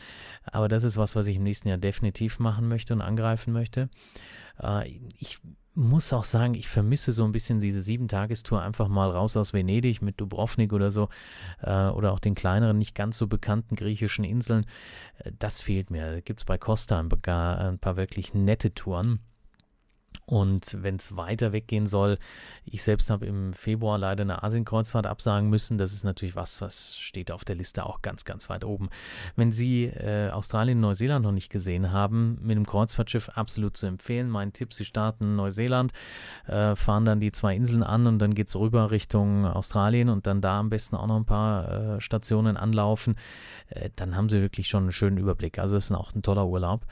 Aber 0.45 0.67
das 0.67 0.83
ist 0.83 0.97
was, 0.97 1.15
was 1.15 1.27
ich 1.27 1.35
im 1.35 1.43
nächsten 1.43 1.67
Jahr 1.67 1.77
definitiv 1.77 2.39
machen 2.39 2.67
möchte 2.67 2.93
und 2.93 3.01
angreifen 3.01 3.48
treffen 3.49 3.51
möchte. 3.51 3.89
Äh, 4.61 4.99
ich 5.17 5.39
muss 5.75 6.11
auch 6.11 6.25
sagen, 6.25 6.55
ich 6.55 6.67
vermisse 6.67 7.13
so 7.13 7.23
ein 7.23 7.31
bisschen 7.31 7.59
diese 7.59 7.81
Sieben-Tagestour 7.81 8.61
einfach 8.61 8.87
mal 8.87 9.09
raus 9.09 9.37
aus 9.37 9.53
Venedig 9.53 10.01
mit 10.01 10.19
Dubrovnik 10.19 10.73
oder 10.73 10.91
so 10.91 11.09
äh, 11.61 11.87
oder 11.89 12.11
auch 12.11 12.19
den 12.19 12.35
kleineren, 12.35 12.77
nicht 12.77 12.95
ganz 12.95 13.17
so 13.17 13.27
bekannten 13.27 13.75
griechischen 13.75 14.25
Inseln. 14.25 14.65
Äh, 15.19 15.31
das 15.37 15.61
fehlt 15.61 15.89
mir. 15.89 16.21
Gibt 16.21 16.41
es 16.41 16.45
bei 16.45 16.57
Costa 16.57 16.99
ein 16.99 17.79
paar 17.79 17.97
wirklich 17.97 18.33
nette 18.33 18.73
Touren. 18.73 19.19
Und 20.29 20.77
wenn 20.83 20.97
es 20.97 21.17
weiter 21.17 21.53
weggehen 21.53 21.87
soll, 21.87 22.19
ich 22.63 22.83
selbst 22.83 23.09
habe 23.09 23.25
im 23.25 23.51
Februar 23.53 23.97
leider 23.97 24.21
eine 24.21 24.43
Asienkreuzfahrt 24.43 25.07
absagen 25.07 25.49
müssen. 25.49 25.79
Das 25.79 25.91
ist 25.91 26.03
natürlich 26.03 26.35
was, 26.35 26.61
was 26.61 26.99
steht 26.99 27.31
auf 27.31 27.43
der 27.43 27.55
Liste 27.55 27.83
auch 27.83 28.03
ganz, 28.03 28.25
ganz 28.25 28.47
weit 28.47 28.63
oben. 28.63 28.89
Wenn 29.35 29.51
Sie 29.51 29.85
äh, 29.85 30.29
Australien 30.29 30.77
und 30.77 30.81
Neuseeland 30.81 31.25
noch 31.25 31.31
nicht 31.31 31.49
gesehen 31.49 31.91
haben, 31.91 32.37
mit 32.43 32.57
dem 32.57 32.67
Kreuzfahrtschiff 32.67 33.29
absolut 33.29 33.75
zu 33.75 33.87
empfehlen. 33.87 34.29
Mein 34.29 34.53
Tipp, 34.53 34.71
Sie 34.71 34.85
starten 34.85 35.35
Neuseeland, 35.35 35.93
äh, 36.45 36.75
fahren 36.75 37.05
dann 37.05 37.19
die 37.19 37.31
zwei 37.31 37.55
Inseln 37.55 37.81
an 37.81 38.05
und 38.05 38.19
dann 38.19 38.35
geht 38.35 38.49
es 38.49 38.55
rüber 38.55 38.91
Richtung 38.91 39.47
Australien 39.47 40.09
und 40.09 40.27
dann 40.27 40.41
da 40.41 40.59
am 40.59 40.69
besten 40.69 40.95
auch 40.95 41.07
noch 41.07 41.17
ein 41.17 41.25
paar 41.25 41.95
äh, 41.95 42.01
Stationen 42.01 42.55
anlaufen. 42.55 43.15
Äh, 43.69 43.89
dann 43.95 44.15
haben 44.15 44.29
Sie 44.29 44.41
wirklich 44.41 44.67
schon 44.67 44.83
einen 44.83 44.91
schönen 44.91 45.17
Überblick. 45.17 45.57
Also 45.57 45.75
es 45.75 45.85
ist 45.85 45.97
auch 45.97 46.13
ein 46.13 46.21
toller 46.21 46.45
Urlaub. 46.45 46.85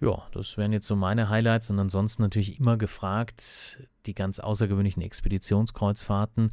Ja, 0.00 0.22
das 0.30 0.56
wären 0.56 0.72
jetzt 0.72 0.86
so 0.86 0.94
meine 0.94 1.28
Highlights 1.28 1.70
und 1.70 1.78
ansonsten 1.80 2.22
natürlich 2.22 2.60
immer 2.60 2.76
gefragt 2.76 3.82
die 4.06 4.14
ganz 4.14 4.38
außergewöhnlichen 4.38 5.02
Expeditionskreuzfahrten, 5.02 6.52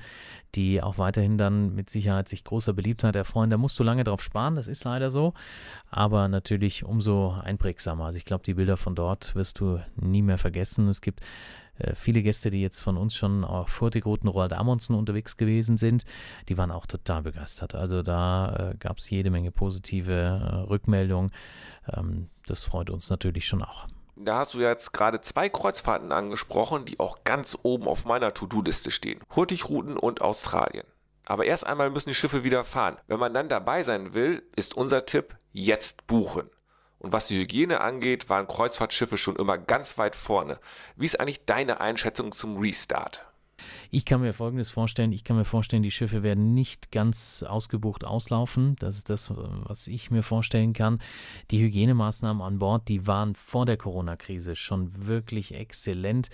die 0.56 0.82
auch 0.82 0.98
weiterhin 0.98 1.38
dann 1.38 1.74
mit 1.74 1.90
Sicherheit 1.90 2.28
sich 2.28 2.44
großer 2.44 2.74
Beliebtheit 2.74 3.16
erfreuen. 3.16 3.50
Da 3.50 3.58
musst 3.58 3.80
du 3.80 3.84
lange 3.84 4.04
drauf 4.04 4.22
sparen, 4.22 4.56
das 4.56 4.68
ist 4.68 4.84
leider 4.84 5.10
so, 5.10 5.34
aber 5.90 6.28
natürlich 6.28 6.84
umso 6.84 7.32
einprägsamer. 7.32 8.06
Also 8.06 8.18
ich 8.18 8.26
glaube, 8.26 8.44
die 8.44 8.56
Bilder 8.56 8.78
von 8.78 8.96
dort 8.96 9.36
wirst 9.36 9.60
du 9.60 9.80
nie 9.96 10.22
mehr 10.24 10.38
vergessen. 10.38 10.88
Es 10.90 11.02
gibt 11.02 11.22
viele 11.94 12.22
Gäste, 12.22 12.50
die 12.50 12.62
jetzt 12.62 12.82
von 12.82 12.98
uns 12.98 13.16
schon 13.16 13.44
auf 13.44 13.70
Furtigrouten 13.70 14.30
Roald 14.30 14.54
Amundsen 14.54 14.96
unterwegs 14.96 15.38
gewesen 15.38 15.78
sind, 15.78 16.06
die 16.50 16.58
waren 16.58 16.72
auch 16.72 16.86
total 16.86 17.24
begeistert. 17.24 17.76
Also 17.76 18.02
da 18.02 18.72
äh, 18.72 18.78
gab 18.78 18.98
es 18.98 19.10
jede 19.10 19.30
Menge 19.30 19.52
positive 19.52 20.12
äh, 20.12 20.56
Rückmeldungen. 20.70 21.32
Ähm, 21.92 22.30
das 22.46 22.64
freut 22.64 22.90
uns 22.90 23.10
natürlich 23.10 23.48
schon 23.48 23.62
auch. 23.62 23.88
Da 24.18 24.38
hast 24.38 24.54
du 24.54 24.62
jetzt 24.62 24.94
gerade 24.94 25.20
zwei 25.20 25.50
Kreuzfahrten 25.50 26.14
angesprochen, 26.14 26.86
die 26.86 27.00
auch 27.00 27.26
ganz 27.26 27.58
oben 27.64 27.88
auf 27.88 28.06
meiner 28.06 28.34
To-Do-Liste 28.34 28.90
stehen. 28.90 29.20
Hurtigruten 29.36 29.98
und 29.98 30.22
Australien. 30.22 30.86
Aber 31.26 31.46
erst 31.46 31.66
einmal 31.66 31.90
müssen 31.90 32.10
die 32.10 32.16
Schiffe 32.16 32.44
wieder 32.44 32.64
fahren. 32.64 32.98
Wenn 33.08 33.20
man 33.20 33.34
dann 33.34 33.50
dabei 33.50 33.84
sein 33.84 34.14
will, 34.14 34.44
ist 34.56 34.78
unser 34.78 35.06
Tipp 35.06 35.36
jetzt 35.52 36.08
buchen. 36.08 36.50
Und 37.06 37.14
was 37.14 37.28
die 37.28 37.40
Hygiene 37.40 37.82
angeht, 37.82 38.30
waren 38.30 38.48
Kreuzfahrtschiffe 38.48 39.20
schon 39.20 39.36
immer 39.36 39.60
ganz 39.60 40.00
weit 40.00 40.16
vorne. 40.16 40.60
Wie 40.96 41.06
ist 41.06 41.20
eigentlich 41.20 41.46
deine 41.46 41.80
Einschätzung 41.80 42.32
zum 42.32 42.58
Restart? 42.58 43.24
Ich 43.92 44.06
kann 44.06 44.22
mir 44.22 44.34
Folgendes 44.34 44.70
vorstellen. 44.70 45.12
Ich 45.12 45.24
kann 45.24 45.38
mir 45.38 45.46
vorstellen, 45.46 45.84
die 45.84 45.92
Schiffe 45.92 46.24
werden 46.24 46.54
nicht 46.54 46.92
ganz 46.92 47.44
ausgebucht 47.44 48.04
auslaufen. 48.04 48.76
Das 48.80 48.98
ist 48.98 49.10
das, 49.10 49.32
was 49.36 49.88
ich 49.88 50.12
mir 50.12 50.24
vorstellen 50.24 50.74
kann. 50.74 51.00
Die 51.52 51.60
Hygienemaßnahmen 51.60 52.42
an 52.42 52.60
Bord, 52.60 52.88
die 52.88 53.08
waren 53.08 53.36
vor 53.36 53.66
der 53.66 53.78
Corona-Krise 53.78 54.56
schon 54.56 55.08
wirklich 55.08 55.54
exzellent. 55.54 56.30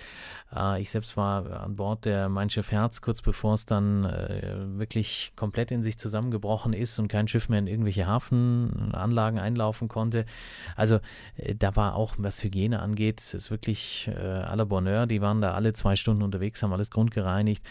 Äh, 0.56 0.82
ich 0.82 0.90
selbst 0.92 1.18
war 1.18 1.62
an 1.62 1.76
Bord 1.76 2.06
der 2.06 2.30
Mein 2.30 2.50
Schiff 2.50 2.72
Herz, 2.72 3.02
kurz 3.02 3.22
bevor 3.22 3.54
es 3.54 3.66
dann 3.66 4.06
äh, 4.06 4.56
wirklich 4.78 5.34
komplett 5.36 5.72
in 5.72 5.84
sich 5.84 5.98
zusammengebrochen 5.98 6.74
ist 6.74 7.00
und 7.00 7.08
kein 7.08 7.28
Schiff 7.28 7.50
mehr 7.50 7.60
in 7.60 7.68
irgendwelche 7.68 8.08
Hafenanlagen 8.08 9.40
einlaufen 9.40 9.88
konnte. 9.88 10.26
Also 10.76 11.00
äh, 11.36 11.56
da 11.56 11.76
war 11.76 11.96
auch, 11.96 12.16
was 12.18 12.44
Hygiene 12.44 12.80
angeht, 12.80 13.34
ist 13.34 13.52
wirklich 13.52 14.10
à 14.12 14.56
la 14.56 14.64
Bonheur. 14.64 15.06
Die 15.06 15.22
waren 15.22 15.42
da 15.42 15.54
alle 15.54 15.74
zwei 15.74 15.96
Stunden 15.96 16.24
unterwegs, 16.24 16.64
haben 16.64 16.74
alles 16.74 16.92
grundgereinigt 16.92 17.41
nicht 17.44 17.66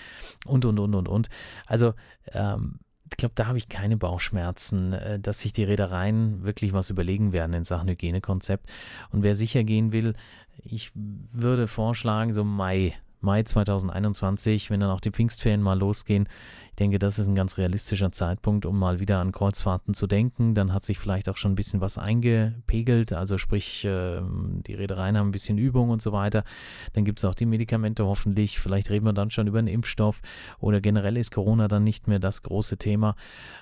und, 0.46 0.64
und, 0.64 0.78
und, 0.78 0.94
und, 0.94 1.08
und. 1.08 1.28
Also, 1.66 1.94
ähm, 2.32 2.80
ich 3.10 3.16
glaube, 3.16 3.34
da 3.34 3.46
habe 3.46 3.58
ich 3.58 3.68
keine 3.68 3.96
Bauchschmerzen, 3.96 4.92
äh, 4.92 5.18
dass 5.18 5.40
sich 5.40 5.52
die 5.52 5.64
Reedereien 5.64 6.44
wirklich 6.44 6.72
was 6.72 6.90
überlegen 6.90 7.32
werden 7.32 7.52
in 7.54 7.64
Sachen 7.64 7.88
Hygienekonzept. 7.88 8.70
Und 9.10 9.24
wer 9.24 9.34
sicher 9.34 9.64
gehen 9.64 9.92
will, 9.92 10.14
ich 10.62 10.92
würde 10.94 11.66
vorschlagen, 11.66 12.32
so 12.32 12.44
Mai, 12.44 12.94
Mai 13.20 13.42
2021, 13.42 14.70
wenn 14.70 14.80
dann 14.80 14.90
auch 14.90 15.00
die 15.00 15.10
Pfingstferien 15.10 15.62
mal 15.62 15.78
losgehen, 15.78 16.28
denke, 16.80 16.98
das 16.98 17.18
ist 17.18 17.28
ein 17.28 17.34
ganz 17.34 17.58
realistischer 17.58 18.10
Zeitpunkt, 18.10 18.64
um 18.64 18.78
mal 18.78 19.00
wieder 19.00 19.18
an 19.18 19.32
Kreuzfahrten 19.32 19.92
zu 19.92 20.06
denken. 20.06 20.54
Dann 20.54 20.72
hat 20.72 20.82
sich 20.82 20.98
vielleicht 20.98 21.28
auch 21.28 21.36
schon 21.36 21.52
ein 21.52 21.56
bisschen 21.56 21.80
was 21.80 21.98
eingepegelt, 21.98 23.12
also 23.12 23.38
sprich, 23.38 23.84
ähm, 23.86 24.62
die 24.66 24.74
Reedereien 24.74 25.16
haben 25.16 25.28
ein 25.28 25.32
bisschen 25.32 25.58
Übung 25.58 25.90
und 25.90 26.00
so 26.00 26.12
weiter. 26.12 26.42
Dann 26.94 27.04
gibt 27.04 27.18
es 27.18 27.24
auch 27.26 27.34
die 27.34 27.46
Medikamente 27.46 28.06
hoffentlich. 28.06 28.58
Vielleicht 28.58 28.90
reden 28.90 29.04
wir 29.04 29.12
dann 29.12 29.30
schon 29.30 29.46
über 29.46 29.58
einen 29.58 29.68
Impfstoff 29.68 30.22
oder 30.58 30.80
generell 30.80 31.18
ist 31.18 31.30
Corona 31.30 31.68
dann 31.68 31.84
nicht 31.84 32.08
mehr 32.08 32.18
das 32.18 32.42
große 32.42 32.78
Thema. 32.78 33.14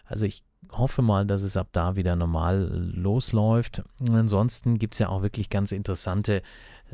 Also 0.07 0.25
ich 0.25 0.45
hoffe 0.73 1.03
mal, 1.03 1.27
dass 1.27 1.43
es 1.43 1.57
ab 1.57 1.69
da 1.73 1.97
wieder 1.97 2.17
normal 2.17 2.71
losläuft. 2.95 3.83
Ansonsten 4.09 4.79
gibt 4.79 4.95
es 4.95 4.99
ja 5.01 5.09
auch 5.09 5.23
wirklich 5.23 5.51
ganz 5.51 5.73
interessante 5.73 6.43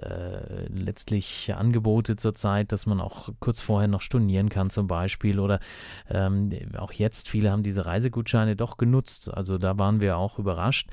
äh, 0.00 0.66
letztlich 0.68 1.54
Angebote 1.54 2.16
zurzeit, 2.16 2.73
dass 2.73 2.87
man 2.87 3.00
auch 3.00 3.28
kurz 3.40 3.61
vorher 3.61 3.88
noch 3.88 4.00
stornieren 4.00 4.49
kann 4.49 4.71
zum 4.71 4.87
Beispiel 4.87 5.38
oder 5.38 5.61
ähm, 6.11 6.50
auch 6.76 6.92
jetzt, 6.92 7.28
viele 7.28 7.52
haben 7.52 7.62
diese 7.62 7.87
Reisegutscheine 7.87 8.56
doch 8.56 8.76
genutzt, 8.76 9.33
also 9.33 9.56
da 9.56 9.78
waren 9.78 10.00
wir 10.00 10.16
auch 10.16 10.38
überrascht. 10.38 10.88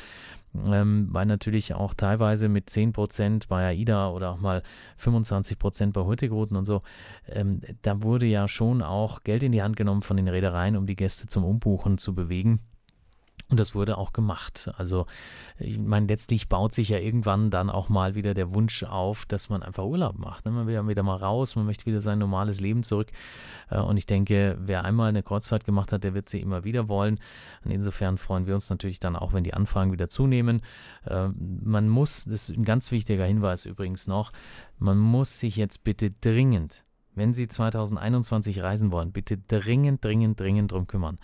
Ähm, 0.54 1.08
weil 1.12 1.26
natürlich 1.26 1.74
auch 1.74 1.94
teilweise 1.94 2.50
mit 2.50 2.70
10% 2.70 3.48
bei 3.48 3.68
AIDA 3.68 4.10
oder 4.10 4.32
auch 4.32 4.40
mal 4.40 4.64
25% 5.02 5.94
bei 5.94 6.02
Hurtigruten 6.02 6.58
und 6.58 6.66
so, 6.66 6.82
ähm, 7.30 7.62
da 7.84 8.04
wurde 8.04 8.26
ja 8.26 8.48
schon 8.50 8.82
auch 8.82 9.24
Geld 9.24 9.44
in 9.44 9.54
die 9.54 9.64
Hand 9.64 9.78
genommen 9.78 10.02
von 10.02 10.18
den 10.18 10.28
Reedereien, 10.28 10.76
um 10.76 10.86
die 10.88 10.98
Gäste 10.98 11.28
zum 11.28 11.46
Umbuchen 11.46 11.98
zu 11.98 12.14
bewegen. 12.14 12.60
Und 13.52 13.60
das 13.60 13.76
wurde 13.76 13.98
auch 13.98 14.14
gemacht. 14.14 14.72
Also, 14.78 15.08
ich 15.60 15.78
meine, 15.78 16.08
letztlich 16.08 16.48
baut 16.48 16.74
sich 16.74 16.88
ja 16.88 17.00
irgendwann 17.00 17.52
dann 17.52 17.70
auch 17.70 17.90
mal 17.90 18.16
wieder 18.16 18.34
der 18.34 18.56
Wunsch 18.56 18.84
auf, 18.84 19.26
dass 19.26 19.50
man 19.50 19.62
einfach 19.62 19.84
Urlaub 19.84 20.18
macht. 20.18 20.46
Ne? 20.46 20.52
Man 20.52 20.68
will 20.68 20.74
ja 20.74 20.88
wieder 20.88 21.04
mal 21.04 21.18
raus, 21.18 21.58
man 21.58 21.66
möchte 21.66 21.86
wieder 21.86 22.00
sein 22.00 22.18
normales 22.18 22.62
Leben 22.62 22.84
zurück. 22.84 23.12
Äh, 23.70 23.80
und 23.80 23.98
ich 23.98 24.06
denke, 24.06 24.58
wer 24.58 24.86
einmal 24.86 25.10
eine 25.10 25.22
Kreuzfahrt 25.22 25.66
gemacht 25.66 25.92
hat, 25.92 26.06
der 26.06 26.14
wird 26.14 26.30
sie 26.30 26.40
immer 26.40 26.64
wieder 26.64 26.88
wollen. 26.88 27.20
Und 27.66 27.72
insofern 27.72 28.18
freuen 28.18 28.48
wir 28.48 28.56
uns 28.56 28.70
natürlich 28.70 29.02
dann 29.02 29.18
auch, 29.18 29.34
wenn 29.34 29.44
die 29.44 29.54
Anfragen 29.54 29.92
wieder 29.92 30.08
zunehmen. 30.08 30.62
Äh, 31.06 31.28
man 31.38 31.90
muss, 31.90 32.24
das 32.24 32.50
ist 32.50 32.58
ein 32.58 32.64
ganz 32.64 32.90
wichtiger 32.92 33.26
Hinweis 33.26 33.66
übrigens 33.66 34.08
noch, 34.08 34.32
man 34.80 34.98
muss 34.98 35.42
sich 35.42 35.58
jetzt 35.58 35.84
bitte 35.84 36.10
dringend, 36.10 36.86
wenn 37.16 37.34
Sie 37.34 37.50
2021 37.50 38.64
reisen 38.64 38.94
wollen, 38.94 39.12
bitte 39.12 39.38
dringend, 39.38 40.06
dringend, 40.06 40.40
dringend 40.40 40.72
drum 40.72 40.88
kümmern 40.88 41.20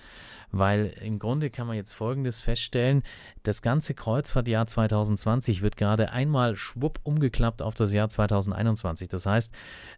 weil 0.52 0.94
im 1.02 1.20
Grunde 1.20 1.50
kann 1.50 1.68
man 1.68 1.76
jetzt 1.76 1.94
Folgendes 1.94 2.42
feststellen, 2.42 3.04
das 3.44 3.62
ganze 3.62 3.94
Kreuzfahrtjahr 3.94 4.68
2020 4.68 5.62
wird 5.62 5.78
gerade 5.78 6.12
einmal 6.12 6.56
schwupp 6.56 7.00
umgeklappt 7.04 7.62
auf 7.62 7.76
das 7.76 7.94
Jahr 7.94 8.10
2021. 8.10 9.08
Das 9.08 9.26
heißt, 9.26 9.54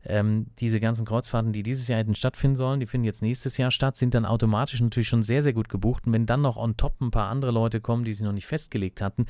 ähm, 0.06 0.48
diese 0.60 0.80
ganzen 0.80 1.06
Kreuzfahrten, 1.06 1.52
die 1.52 1.64
dieses 1.64 1.88
Jahr 1.88 2.00
hätten 2.00 2.16
stattfinden 2.16 2.56
sollen, 2.56 2.80
die 2.80 2.86
finden 2.86 3.06
jetzt 3.06 3.22
nächstes 3.22 3.58
Jahr 3.58 3.72
statt, 3.72 3.98
sind 3.98 4.14
dann 4.14 4.26
automatisch 4.26 4.82
natürlich 4.82 5.08
schon 5.08 5.24
sehr, 5.24 5.42
sehr 5.42 5.54
gut 5.54 5.70
gebucht. 5.70 6.06
Und 6.06 6.14
wenn 6.14 6.26
dann 6.26 6.42
noch 6.42 6.58
on 6.58 6.78
top 6.78 7.02
ein 7.02 7.12
paar 7.12 7.30
andere 7.30 7.52
Leute 7.52 7.82
kommen, 7.82 8.04
die 8.04 8.14
sie 8.14 8.24
noch 8.24 8.34
nicht 8.34 8.48
festgelegt 8.48 9.02
hatten, 9.02 9.26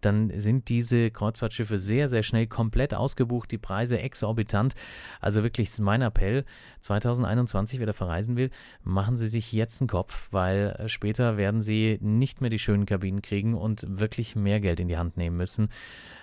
dann 0.00 0.32
sind 0.38 0.68
diese 0.68 1.10
Kreuzfahrtschiffe 1.10 1.78
sehr, 1.78 2.08
sehr 2.08 2.22
schnell 2.22 2.46
komplett 2.46 2.94
ausgebucht, 2.94 3.50
die 3.50 3.58
Preise 3.58 3.98
exorbitant. 3.98 4.74
Also 5.20 5.42
wirklich 5.42 5.78
mein 5.78 6.02
Appell, 6.02 6.44
2021, 6.80 7.80
wer 7.80 7.86
da 7.86 7.92
verreisen 7.92 8.36
will, 8.36 8.50
machen 8.82 9.16
Sie 9.16 9.28
sich 9.28 9.52
jetzt 9.52 9.80
einen 9.80 9.88
Kopf, 9.88 10.28
weil 10.30 10.57
weil 10.58 10.76
äh, 10.78 10.88
später 10.88 11.36
werden 11.36 11.62
sie 11.62 11.98
nicht 12.00 12.40
mehr 12.40 12.50
die 12.50 12.58
schönen 12.58 12.86
Kabinen 12.86 13.22
kriegen 13.22 13.54
und 13.54 13.84
wirklich 13.88 14.36
mehr 14.36 14.60
Geld 14.60 14.80
in 14.80 14.88
die 14.88 14.96
Hand 14.96 15.16
nehmen 15.16 15.36
müssen. 15.36 15.68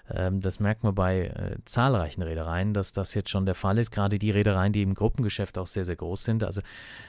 Ähm, 0.10 0.42
das 0.42 0.60
merkt 0.60 0.84
man 0.84 0.96
bei 0.96 1.28
äh, 1.28 1.58
zahlreichen 1.66 2.22
Reedereien, 2.22 2.74
dass 2.74 2.94
das 2.94 3.14
jetzt 3.14 3.30
schon 3.30 3.46
der 3.46 3.56
Fall 3.56 3.78
ist. 3.78 3.92
Gerade 3.92 4.20
die 4.20 4.32
Reedereien, 4.32 4.74
die 4.74 4.82
im 4.82 4.94
Gruppengeschäft 4.94 5.58
auch 5.58 5.68
sehr, 5.68 5.86
sehr 5.86 5.96
groß 5.96 6.24
sind, 6.24 6.44
also 6.44 6.62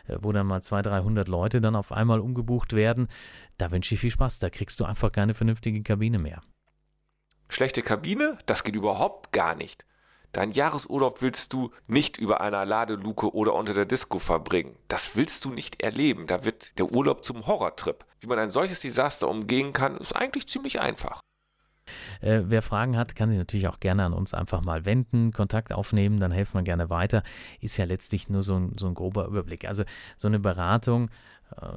äh, 0.06 0.16
wo 0.21 0.33
dann 0.33 0.47
mal 0.47 0.62
200, 0.62 0.92
300 0.92 1.28
Leute 1.28 1.61
dann 1.61 1.76
auf 1.76 1.92
einmal 1.92 2.21
umgebucht 2.21 2.73
werden, 2.73 3.09
da 3.59 3.71
wünsche 3.71 3.95
ich 3.95 4.00
viel 4.00 4.11
Spaß. 4.11 4.38
Da 4.38 4.50
kriegst 4.50 4.80
du 4.80 4.85
einfach 4.85 5.12
keine 5.12 5.35
vernünftige 5.35 5.83
Kabine 5.83 6.18
mehr. 6.18 6.42
Schlechte 7.49 7.83
Kabine? 7.83 8.38
Das 8.47 8.64
geht 8.64 8.75
überhaupt 8.75 9.33
gar 9.33 9.54
nicht. 9.54 9.87
Dein 10.37 10.52
Jahresurlaub 10.52 11.23
willst 11.23 11.55
du 11.55 11.71
nicht 11.87 12.19
über 12.19 12.43
einer 12.43 12.66
Ladeluke 12.66 13.35
oder 13.35 13.55
unter 13.55 13.73
der 13.73 13.87
Disco 13.87 14.19
verbringen. 14.19 14.76
Das 14.87 15.16
willst 15.16 15.47
du 15.47 15.50
nicht 15.50 15.83
erleben. 15.83 16.26
Da 16.26 16.45
wird 16.45 16.78
der 16.78 16.93
Urlaub 16.93 17.25
zum 17.25 17.47
Horrortrip. 17.47 18.05
Wie 18.21 18.26
man 18.26 18.38
ein 18.38 18.50
solches 18.50 18.81
Desaster 18.81 19.31
umgehen 19.31 19.73
kann, 19.73 19.97
ist 19.97 20.14
eigentlich 20.14 20.47
ziemlich 20.47 20.78
einfach. 20.78 21.23
Äh, 22.21 22.43
wer 22.45 22.61
Fragen 22.61 22.99
hat, 22.99 23.16
kann 23.16 23.31
sich 23.31 23.38
natürlich 23.38 23.66
auch 23.66 23.81
gerne 23.81 24.05
an 24.05 24.12
uns 24.12 24.35
einfach 24.35 24.61
mal 24.61 24.85
wenden, 24.85 25.33
Kontakt 25.33 25.73
aufnehmen, 25.73 26.21
dann 26.21 26.33
helfen 26.33 26.59
wir 26.59 26.64
gerne 26.64 26.90
weiter. 26.90 27.23
Ist 27.61 27.78
ja 27.78 27.87
letztlich 27.87 28.28
nur 28.28 28.43
so 28.43 28.57
ein, 28.57 28.75
so 28.76 28.88
ein 28.88 28.95
grober 28.95 29.28
Überblick. 29.28 29.66
Also 29.66 29.85
so 30.19 30.28
eine 30.28 30.38
Beratung 30.38 31.09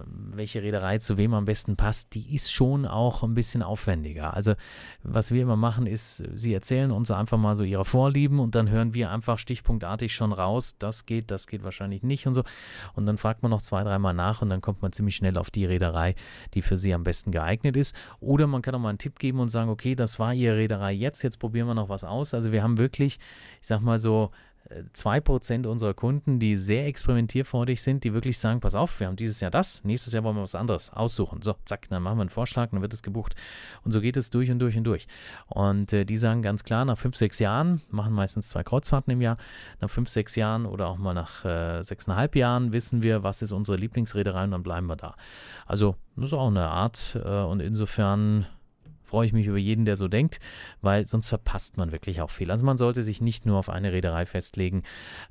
welche 0.06 0.62
Reederei 0.62 0.98
zu 0.98 1.18
wem 1.18 1.34
am 1.34 1.46
besten 1.46 1.76
passt, 1.76 2.16
die 2.16 2.36
ist 2.36 2.52
schon 2.52 2.86
auch 2.86 3.24
ein 3.24 3.34
bisschen 3.34 3.62
aufwendiger. 3.62 4.34
Also 4.34 4.56
was 5.04 5.32
wir 5.32 5.44
immer 5.44 5.56
machen 5.56 5.86
ist, 5.86 6.24
sie 6.34 6.54
erzählen 6.54 6.92
uns 6.92 7.12
einfach 7.12 7.38
mal 7.38 7.56
so 7.56 7.64
ihre 7.64 7.86
Vorlieben 7.86 8.40
und 8.40 8.56
dann 8.56 8.70
hören 8.70 8.94
wir 8.94 9.12
einfach 9.12 9.38
stichpunktartig 9.38 10.14
schon 10.14 10.34
raus, 10.34 10.76
das 10.80 11.06
geht, 11.06 11.32
das 11.32 11.48
geht 11.48 11.64
wahrscheinlich 11.64 12.04
nicht 12.04 12.26
und 12.26 12.34
so. 12.34 12.44
Und 12.96 13.06
dann 13.06 13.18
fragt 13.18 13.44
man 13.44 13.52
noch 13.52 13.62
zwei, 13.62 13.84
dreimal 13.84 14.14
nach 14.14 14.42
und 14.42 14.50
dann 14.50 14.62
kommt 14.62 14.82
man 14.82 14.92
ziemlich 14.92 15.16
schnell 15.16 15.38
auf 15.38 15.52
die 15.52 15.66
Reederei, 15.66 16.16
die 16.56 16.62
für 16.62 16.78
sie 16.78 16.94
am 16.94 17.04
besten 17.04 17.32
geeignet 17.32 17.78
ist. 17.78 17.96
Oder 18.20 18.48
man 18.48 18.62
kann 18.62 18.74
auch 18.76 18.80
mal 18.80 18.90
einen 18.90 18.98
Tipp 18.98 19.20
geben 19.20 19.40
und 19.40 19.50
sagen, 19.50 19.70
okay, 19.70 19.96
das 19.96 20.20
war 20.20 20.34
ihre 20.34 20.58
Reederei 20.58 20.94
jetzt, 20.94 21.22
jetzt 21.22 21.40
probieren 21.40 21.68
wir 21.68 21.76
noch 21.76 21.90
was 21.90 22.04
aus. 22.04 22.34
Also 22.34 22.52
wir 22.52 22.64
haben 22.64 22.78
wirklich, 22.78 23.20
ich 23.62 23.68
sag 23.68 23.82
mal 23.82 24.00
so, 24.00 24.32
2% 24.94 25.66
unserer 25.66 25.96
Kunden, 25.96 26.39
die 26.39 26.56
sehr 26.56 26.86
experimentierfreudig 26.86 27.82
sind, 27.82 28.04
die 28.04 28.13
wirklich 28.13 28.38
sagen, 28.38 28.60
pass 28.60 28.75
auf, 28.75 29.00
wir 29.00 29.08
haben 29.08 29.16
dieses 29.16 29.39
Jahr 29.39 29.50
das, 29.50 29.84
nächstes 29.84 30.13
Jahr 30.13 30.24
wollen 30.24 30.36
wir 30.36 30.44
was 30.44 30.54
anderes 30.54 30.92
aussuchen. 30.92 31.42
So, 31.42 31.56
zack, 31.66 31.89
dann 31.89 32.04
machen 32.04 32.18
wir 32.18 32.22
einen 32.22 32.30
Vorschlag, 32.30 32.70
dann 32.70 32.82
wird 32.82 32.94
es 32.94 33.01
gebucht. 33.01 33.36
Und 33.84 33.92
so 33.92 34.00
geht 34.00 34.16
es 34.16 34.30
durch 34.30 34.51
und 34.51 34.60
durch 34.60 34.78
und 34.78 34.84
durch. 34.84 35.08
Und 35.48 35.92
äh, 35.92 36.06
die 36.06 36.18
sagen 36.18 36.44
ganz 36.44 36.63
klar, 36.63 36.86
nach 36.86 36.98
5, 36.98 37.16
6 37.16 37.39
Jahren, 37.39 37.82
machen 37.89 38.13
meistens 38.13 38.50
zwei 38.50 38.63
Kreuzfahrten 38.63 39.12
im 39.12 39.22
Jahr, 39.22 39.38
nach 39.82 39.89
5, 39.89 40.08
6 40.08 40.36
Jahren 40.36 40.66
oder 40.68 40.88
auch 40.88 40.98
mal 40.98 41.13
nach 41.13 41.46
äh, 41.46 41.80
6,5 41.80 42.38
Jahren 42.38 42.72
wissen 42.72 43.01
wir, 43.01 43.24
was 43.24 43.42
ist 43.42 43.51
unsere 43.51 43.78
Lieblingsreederei 43.78 44.44
und 44.44 44.51
dann 44.51 44.63
bleiben 44.63 44.86
wir 44.86 44.96
da. 44.96 45.16
Also, 45.66 45.96
das 46.16 46.25
ist 46.25 46.34
auch 46.34 46.48
eine 46.48 46.68
Art 46.68 47.20
äh, 47.24 47.42
und 47.42 47.60
insofern 47.60 48.46
freue 49.10 49.25
ich 49.25 49.34
mich 49.34 49.48
über 49.48 49.58
jeden, 49.58 49.86
der 49.86 49.98
so 49.98 50.08
denkt, 50.08 50.39
weil 50.82 51.08
sonst 51.08 51.30
verpasst 51.30 51.78
man 51.78 51.92
wirklich 51.92 52.22
auch 52.22 52.30
viel. 52.30 52.51
Also 52.51 52.66
man 52.66 52.78
sollte 52.78 53.04
sich 53.04 53.22
nicht 53.22 53.46
nur 53.46 53.58
auf 53.58 53.70
eine 53.70 53.92
Reederei 53.92 54.25
festlegen. 54.25 54.84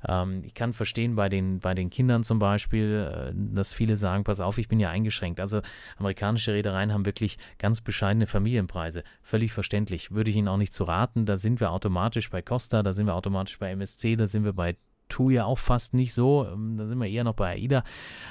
Ähm, 0.07 0.43
ich 0.43 0.53
kann 0.53 0.73
verstehen 0.73 1.15
bei 1.15 1.29
den, 1.29 1.59
bei 1.59 1.73
den 1.73 1.89
Kindern 1.89 2.23
zum 2.23 2.39
Beispiel, 2.39 3.31
äh, 3.31 3.33
dass 3.33 3.73
viele 3.73 3.95
sagen, 3.95 4.25
pass 4.25 4.41
auf, 4.41 4.57
ich 4.57 4.67
bin 4.67 4.79
ja 4.79 4.89
eingeschränkt. 4.89 5.39
Also 5.39 5.61
amerikanische 5.97 6.53
Reedereien 6.53 6.91
haben 6.93 7.05
wirklich 7.05 7.37
ganz 7.57 7.79
bescheidene 7.79 8.27
Familienpreise. 8.27 9.03
Völlig 9.21 9.53
verständlich. 9.53 10.11
Würde 10.11 10.29
ich 10.29 10.35
Ihnen 10.35 10.49
auch 10.49 10.57
nicht 10.57 10.73
zu 10.73 10.83
raten. 10.83 11.25
Da 11.25 11.37
sind 11.37 11.61
wir 11.61 11.71
automatisch 11.71 12.29
bei 12.29 12.41
Costa, 12.41 12.83
da 12.83 12.93
sind 12.93 13.05
wir 13.05 13.15
automatisch 13.15 13.57
bei 13.59 13.71
MSC, 13.71 14.17
da 14.17 14.27
sind 14.27 14.43
wir 14.43 14.53
bei 14.53 14.75
tue 15.09 15.33
ja 15.33 15.45
auch 15.45 15.59
fast 15.59 15.93
nicht 15.93 16.13
so. 16.13 16.47
Ähm, 16.47 16.77
da 16.77 16.87
sind 16.87 16.97
wir 16.97 17.07
eher 17.07 17.23
noch 17.23 17.33
bei 17.33 17.53
AIDA. 17.53 17.83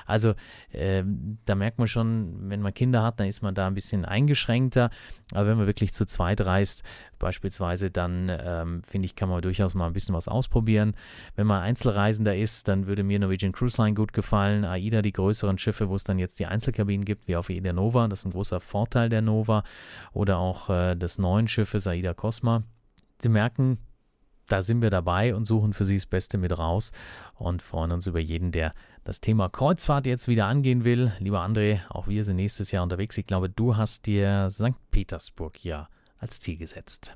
Also 0.07 0.35
äh, 0.71 1.03
da 1.45 1.55
merkt 1.55 1.79
man 1.79 1.89
schon, 1.89 2.49
wenn 2.49 2.63
man 2.63 2.73
Kinder 2.73 3.03
hat, 3.03 3.21
dann 3.21 3.27
ist 3.27 3.43
man 3.43 3.55
da 3.55 3.67
ein 3.67 3.75
bisschen 3.75 4.05
eingeschränkter. 4.05 4.91
Aber 5.35 5.47
wenn 5.47 5.59
man 5.59 5.67
wirklich 5.67 5.93
zu 5.93 6.07
zweit 6.07 6.41
reist, 6.41 6.83
beispielsweise, 7.19 7.91
dann 7.91 8.31
ähm, 8.31 8.83
finde 8.85 9.07
ich, 9.07 9.17
kann 9.17 9.29
man 9.29 9.43
durchaus 9.43 9.75
mal 9.75 9.87
ein 9.87 9.93
bisschen 9.93 10.15
was 10.15 10.29
ausprobieren. 10.29 10.95
Wenn 11.37 11.47
man 11.47 11.63
Einzelreisender 11.63 12.37
ist, 12.37 12.69
dann 12.69 12.87
würde 12.87 13.03
mir 13.03 13.19
Norwegian 13.19 13.53
Cruise 13.53 13.81
Line 13.81 13.95
gut 13.95 14.13
gefallen. 14.13 14.65
AIDA, 14.65 15.03
die 15.03 15.13
größeren 15.13 15.59
Schiffe, 15.59 15.89
wo 15.89 15.97
es 15.97 16.05
dann 16.05 16.19
jetzt 16.19 16.39
die 16.39 16.47
Einzelkabinen 16.47 17.05
gibt, 17.05 17.29
wie 17.29 17.37
auf 17.37 17.51
AIDA 17.51 17.73
Nova. 17.73 18.09
Das 18.09 18.21
ist 18.21 18.27
ein 18.27 18.33
großer 18.33 18.61
Vorteil 18.61 19.09
der 19.09 19.23
Nova. 19.23 19.65
Oder 20.13 20.39
auch 20.39 20.71
äh, 20.71 20.95
des 20.95 21.19
neuen 21.19 21.49
Schiffes 21.49 21.87
AIDA 21.87 22.15
Cosma. 22.15 22.63
Sie 23.21 23.29
merken, 23.29 23.79
da 24.49 24.63
sind 24.63 24.83
wir 24.83 24.91
dabei 24.91 25.35
und 25.35 25.45
suchen 25.45 25.73
für 25.73 25.85
Sie 25.85 25.97
das 25.97 26.07
Beste 26.07 26.39
mit 26.39 26.59
raus 26.59 26.91
und 27.35 27.63
freuen 27.63 27.93
uns 27.93 28.07
über 28.07 28.19
jeden, 28.19 28.51
der 28.51 28.75
das 29.05 29.21
Thema 29.21 29.49
Kreuzfahrt 29.49 30.07
jetzt 30.07 30.27
wieder 30.27 30.47
angehen 30.47 30.85
will. 30.85 31.13
Lieber 31.19 31.41
André, 31.41 31.81
auch 31.91 32.09
wir 32.09 32.25
sind 32.25 32.37
nächstes 32.37 32.73
Jahr 32.73 32.83
unterwegs. 32.83 33.17
Ich 33.17 33.27
glaube, 33.27 33.49
du 33.49 33.77
hast 33.77 34.07
dir 34.07 34.49
St. 34.51 34.75
Petersburg 34.91 35.65
ja 35.65 35.89
als 36.19 36.41
Ziel 36.41 36.57
gesetzt. 36.57 37.15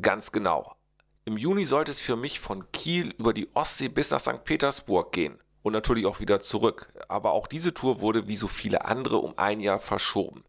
Ganz 0.00 0.32
genau. 0.32 0.76
Im 1.24 1.38
Juni 1.38 1.64
sollte 1.64 1.92
es 1.92 2.00
für 2.00 2.16
mich 2.16 2.40
von 2.40 2.70
Kiel 2.72 3.14
über 3.16 3.32
die 3.32 3.48
Ostsee 3.54 3.88
bis 3.88 4.10
nach 4.10 4.20
St. 4.20 4.44
Petersburg 4.44 5.12
gehen 5.12 5.38
und 5.62 5.72
natürlich 5.72 6.06
auch 6.06 6.20
wieder 6.20 6.40
zurück. 6.40 6.92
Aber 7.08 7.32
auch 7.32 7.46
diese 7.46 7.72
Tour 7.72 8.00
wurde 8.00 8.26
wie 8.26 8.36
so 8.36 8.48
viele 8.48 8.84
andere 8.84 9.18
um 9.18 9.38
ein 9.38 9.60
Jahr 9.60 9.78
verschoben. 9.78 10.44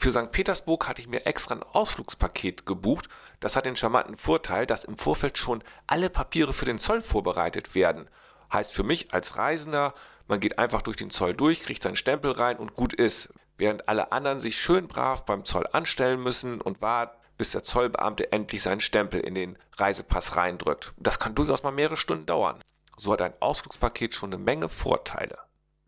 Für 0.00 0.12
St. 0.12 0.30
Petersburg 0.30 0.88
hatte 0.88 1.00
ich 1.00 1.08
mir 1.08 1.26
extra 1.26 1.56
ein 1.56 1.64
Ausflugspaket 1.64 2.66
gebucht. 2.66 3.08
Das 3.40 3.56
hat 3.56 3.66
den 3.66 3.74
charmanten 3.74 4.16
Vorteil, 4.16 4.64
dass 4.64 4.84
im 4.84 4.96
Vorfeld 4.96 5.36
schon 5.38 5.60
alle 5.88 6.08
Papiere 6.08 6.52
für 6.52 6.66
den 6.66 6.78
Zoll 6.78 7.02
vorbereitet 7.02 7.74
werden. 7.74 8.08
Heißt 8.52 8.72
für 8.72 8.84
mich 8.84 9.12
als 9.12 9.36
Reisender, 9.36 9.94
man 10.28 10.38
geht 10.38 10.56
einfach 10.56 10.82
durch 10.82 10.96
den 10.96 11.10
Zoll 11.10 11.34
durch, 11.34 11.64
kriegt 11.64 11.82
seinen 11.82 11.96
Stempel 11.96 12.30
rein 12.30 12.58
und 12.58 12.74
gut 12.74 12.94
ist. 12.94 13.30
Während 13.56 13.88
alle 13.88 14.12
anderen 14.12 14.40
sich 14.40 14.60
schön 14.60 14.86
brav 14.86 15.24
beim 15.24 15.44
Zoll 15.44 15.66
anstellen 15.72 16.22
müssen 16.22 16.60
und 16.60 16.80
warten, 16.80 17.18
bis 17.36 17.50
der 17.50 17.64
Zollbeamte 17.64 18.30
endlich 18.30 18.62
seinen 18.62 18.80
Stempel 18.80 19.18
in 19.18 19.34
den 19.34 19.58
Reisepass 19.78 20.36
reindrückt. 20.36 20.92
Das 20.96 21.18
kann 21.18 21.34
durchaus 21.34 21.64
mal 21.64 21.72
mehrere 21.72 21.96
Stunden 21.96 22.26
dauern. 22.26 22.62
So 22.96 23.12
hat 23.12 23.20
ein 23.20 23.34
Ausflugspaket 23.40 24.14
schon 24.14 24.32
eine 24.32 24.42
Menge 24.42 24.68
Vorteile. 24.68 25.38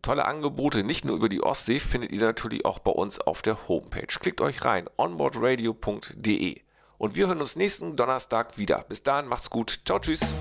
Tolle 0.01 0.25
Angebote 0.25 0.83
nicht 0.83 1.05
nur 1.05 1.15
über 1.15 1.29
die 1.29 1.43
Ostsee 1.43 1.79
findet 1.79 2.11
ihr 2.11 2.21
natürlich 2.21 2.65
auch 2.65 2.79
bei 2.79 2.91
uns 2.91 3.19
auf 3.19 3.41
der 3.41 3.67
Homepage. 3.67 4.07
Klickt 4.07 4.41
euch 4.41 4.65
rein 4.65 4.89
onboardradio.de 4.97 6.61
und 6.97 7.15
wir 7.15 7.27
hören 7.27 7.41
uns 7.41 7.55
nächsten 7.55 7.95
Donnerstag 7.95 8.57
wieder. 8.57 8.83
Bis 8.89 9.03
dahin 9.03 9.27
macht's 9.27 9.49
gut. 9.49 9.81
Ciao, 9.85 9.99
tschüss. 9.99 10.33